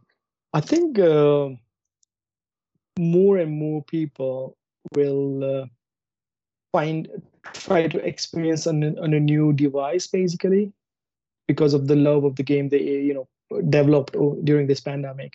I 0.53 0.61
think 0.61 0.99
uh, 0.99 1.49
more 2.99 3.37
and 3.37 3.51
more 3.51 3.83
people 3.83 4.55
will 4.95 5.61
uh, 5.61 5.65
find 6.71 7.07
try 7.53 7.87
to 7.87 7.97
experience 8.05 8.67
on, 8.67 8.83
on 8.99 9.13
a 9.13 9.19
new 9.19 9.53
device 9.53 10.07
basically 10.07 10.71
because 11.47 11.73
of 11.73 11.87
the 11.87 11.95
love 11.95 12.23
of 12.23 12.35
the 12.35 12.43
game 12.43 12.69
they 12.69 12.81
you 12.81 13.13
know 13.13 13.27
developed 13.69 14.15
during 14.43 14.67
this 14.67 14.81
pandemic 14.81 15.33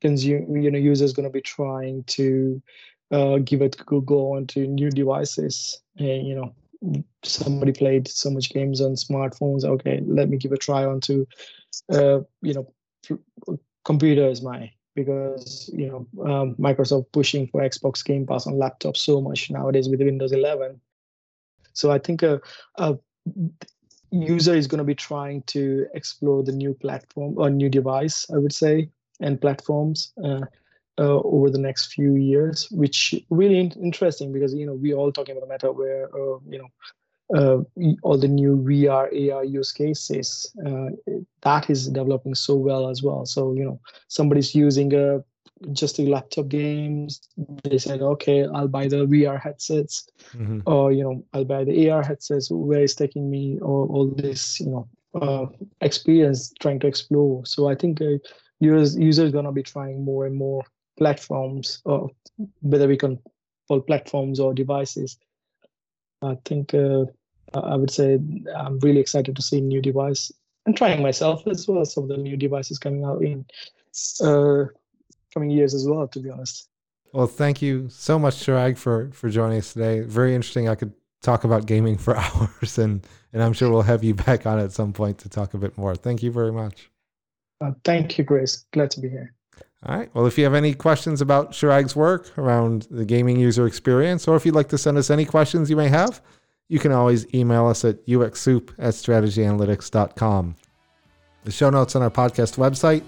consume 0.00 0.56
you 0.56 0.70
know 0.70 0.78
users 0.78 1.12
going 1.12 1.28
to 1.28 1.32
be 1.32 1.40
trying 1.40 2.04
to 2.04 2.62
uh, 3.10 3.38
give 3.38 3.62
it 3.62 3.76
a 3.80 4.00
go 4.00 4.34
onto 4.34 4.66
new 4.66 4.90
devices. 4.90 5.80
And 5.98 6.26
you 6.26 6.34
know 6.34 6.54
somebody 7.24 7.72
played 7.72 8.06
so 8.06 8.30
much 8.30 8.50
games 8.50 8.80
on 8.80 8.92
smartphones 8.92 9.64
okay 9.64 10.00
let 10.06 10.28
me 10.28 10.36
give 10.36 10.52
a 10.52 10.56
try 10.56 10.84
onto 10.84 11.26
uh, 11.92 12.20
you 12.40 12.54
know 12.54 13.58
computers 13.84 14.42
my 14.42 14.70
because 14.94 15.70
you 15.74 15.88
know 15.88 16.06
um, 16.24 16.54
microsoft 16.54 17.06
pushing 17.12 17.46
for 17.48 17.62
xbox 17.62 18.04
game 18.04 18.26
pass 18.26 18.46
on 18.46 18.54
laptops 18.54 18.98
so 18.98 19.20
much 19.20 19.50
nowadays 19.50 19.88
with 19.88 20.00
windows 20.00 20.32
11 20.32 20.80
so 21.72 21.90
i 21.90 21.98
think 21.98 22.22
a, 22.22 22.40
a 22.76 22.96
user 24.10 24.54
is 24.54 24.66
going 24.66 24.78
to 24.78 24.84
be 24.84 24.94
trying 24.94 25.42
to 25.42 25.86
explore 25.94 26.42
the 26.42 26.52
new 26.52 26.74
platform 26.74 27.34
or 27.38 27.50
new 27.50 27.68
device 27.68 28.26
i 28.30 28.38
would 28.38 28.52
say 28.52 28.88
and 29.20 29.40
platforms 29.40 30.12
uh, 30.24 30.40
uh, 30.98 31.20
over 31.20 31.50
the 31.50 31.58
next 31.58 31.92
few 31.92 32.16
years, 32.16 32.68
which 32.70 33.14
really 33.30 33.58
in- 33.58 33.82
interesting 33.82 34.32
because 34.32 34.54
you 34.54 34.66
know 34.66 34.74
we 34.74 34.92
all 34.92 35.12
talking 35.12 35.36
about 35.36 35.48
the 35.48 35.66
metaverse, 35.66 36.04
uh, 36.14 36.40
you 36.48 36.58
know, 36.58 36.68
uh, 37.34 37.94
all 38.02 38.18
the 38.18 38.28
new 38.28 38.56
VR 38.56 39.32
AR 39.32 39.44
use 39.44 39.72
cases 39.72 40.50
uh, 40.66 40.88
that 41.42 41.70
is 41.70 41.88
developing 41.88 42.34
so 42.34 42.54
well 42.54 42.88
as 42.88 43.02
well. 43.02 43.26
So 43.26 43.52
you 43.52 43.64
know 43.64 43.80
somebody's 44.08 44.54
using 44.54 44.94
a 44.94 45.22
just 45.72 45.98
a 45.98 46.02
laptop 46.02 46.48
games. 46.48 47.28
They 47.64 47.78
said, 47.78 48.00
okay, 48.00 48.46
I'll 48.46 48.68
buy 48.68 48.88
the 48.88 49.06
VR 49.06 49.40
headsets, 49.40 50.08
mm-hmm. 50.32 50.60
or 50.66 50.92
you 50.92 51.02
know, 51.02 51.24
I'll 51.32 51.44
buy 51.44 51.64
the 51.64 51.90
AR 51.90 52.02
headsets. 52.02 52.50
Where 52.50 52.82
is 52.82 52.94
taking 52.94 53.30
me, 53.30 53.58
or 53.60 53.86
all 53.86 54.06
this, 54.06 54.60
you 54.60 54.70
know, 54.70 54.88
uh, 55.20 55.46
experience 55.80 56.52
trying 56.60 56.80
to 56.80 56.86
explore. 56.86 57.44
So 57.46 57.68
I 57.68 57.74
think 57.74 58.00
uh, 58.00 58.18
users 58.60 58.96
users 58.96 59.32
gonna 59.32 59.52
be 59.52 59.62
trying 59.62 60.04
more 60.04 60.26
and 60.26 60.36
more 60.36 60.64
platforms, 60.96 61.80
or 61.84 62.10
whether 62.60 62.88
we 62.88 62.96
can 62.96 63.18
call 63.68 63.80
platforms 63.80 64.40
or 64.40 64.54
devices. 64.54 65.18
I 66.22 66.36
think 66.44 66.74
uh, 66.74 67.04
I 67.54 67.76
would 67.76 67.90
say 67.90 68.18
I'm 68.56 68.78
really 68.80 69.00
excited 69.00 69.36
to 69.36 69.42
see 69.42 69.60
new 69.60 69.80
device 69.80 70.32
and 70.66 70.76
trying 70.76 71.02
myself 71.02 71.46
as 71.46 71.66
well. 71.68 71.84
Some 71.84 72.04
of 72.04 72.08
the 72.08 72.16
new 72.16 72.36
devices 72.36 72.78
coming 72.78 73.04
out 73.04 73.22
in 73.22 73.44
uh, 74.22 74.64
coming 75.32 75.50
years 75.50 75.74
as 75.74 75.86
well. 75.88 76.08
To 76.08 76.20
be 76.20 76.30
honest. 76.30 76.68
Well, 77.12 77.26
thank 77.26 77.62
you 77.62 77.88
so 77.88 78.18
much, 78.18 78.36
Chirag, 78.36 78.76
for 78.76 79.10
for 79.12 79.30
joining 79.30 79.58
us 79.58 79.72
today. 79.72 80.00
Very 80.00 80.34
interesting. 80.34 80.68
I 80.68 80.74
could 80.74 80.92
talk 81.22 81.44
about 81.44 81.66
gaming 81.66 81.96
for 81.96 82.16
hours, 82.24 82.78
and 82.78 83.06
and 83.32 83.42
I'm 83.42 83.52
sure 83.52 83.70
we'll 83.70 83.82
have 83.82 84.04
you 84.04 84.14
back 84.14 84.46
on 84.46 84.58
at 84.58 84.72
some 84.72 84.92
point 84.92 85.18
to 85.18 85.28
talk 85.28 85.54
a 85.54 85.58
bit 85.58 85.78
more. 85.78 85.94
Thank 85.94 86.22
you 86.22 86.32
very 86.32 86.52
much. 86.52 86.90
Uh, 87.60 87.72
thank 87.84 88.18
you, 88.18 88.24
Grace. 88.24 88.64
Glad 88.72 88.90
to 88.92 89.00
be 89.00 89.08
here. 89.08 89.34
All 89.86 89.96
right. 89.96 90.10
Well, 90.12 90.26
if 90.26 90.36
you 90.36 90.44
have 90.44 90.54
any 90.54 90.74
questions 90.74 91.20
about 91.20 91.52
Chirag's 91.52 91.94
work 91.94 92.36
around 92.36 92.88
the 92.90 93.04
gaming 93.04 93.38
user 93.38 93.66
experience, 93.66 94.26
or 94.26 94.36
if 94.36 94.44
you'd 94.44 94.54
like 94.54 94.68
to 94.70 94.78
send 94.78 94.98
us 94.98 95.10
any 95.10 95.24
questions 95.24 95.70
you 95.70 95.76
may 95.76 95.88
have, 95.88 96.20
you 96.68 96.78
can 96.78 96.92
always 96.92 97.32
email 97.32 97.66
us 97.66 97.84
at 97.84 98.04
uxsoup 98.06 98.70
at 98.78 98.94
strategyanalytics.com. 98.94 100.56
The 101.44 101.50
show 101.52 101.70
notes 101.70 101.94
on 101.96 102.02
our 102.02 102.10
podcast 102.10 102.58
website, 102.58 103.04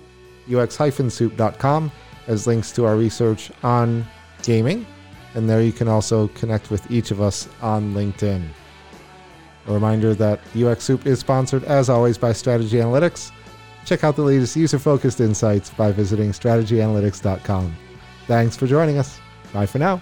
ux-soup.com, 0.49 1.93
has 2.27 2.47
links 2.47 2.73
to 2.73 2.85
our 2.85 2.97
research 2.97 3.51
on 3.63 4.07
gaming, 4.43 4.87
and 5.35 5.51
there 5.51 5.63
you 5.63 5.73
can 5.73 5.89
also 5.89 6.29
connect 6.29 6.71
with 6.71 6.89
each 6.91 7.11
of 7.11 7.21
us 7.21 7.49
on 7.61 7.93
LinkedIn. 7.95 8.47
A 9.67 9.73
reminder 9.73 10.15
that 10.15 10.41
UX 10.57 10.85
Soup 10.85 11.05
is 11.07 11.19
sponsored, 11.19 11.65
as 11.65 11.91
always, 11.91 12.17
by 12.17 12.33
Strategy 12.33 12.79
Analytics 12.79 13.33
Check 13.85 14.05
out 14.05 14.17
the 14.17 14.23
latest 14.23 14.57
user 14.57 14.79
focused 14.79 15.21
insights 15.21 15.71
by 15.71 15.93
visiting 15.93 16.31
strategyanalytics.com. 16.31 17.77
Thanks 18.27 18.57
for 18.57 18.67
joining 18.67 18.99
us. 18.99 19.21
Bye 19.53 19.67
for 19.67 19.79
now. 19.79 20.01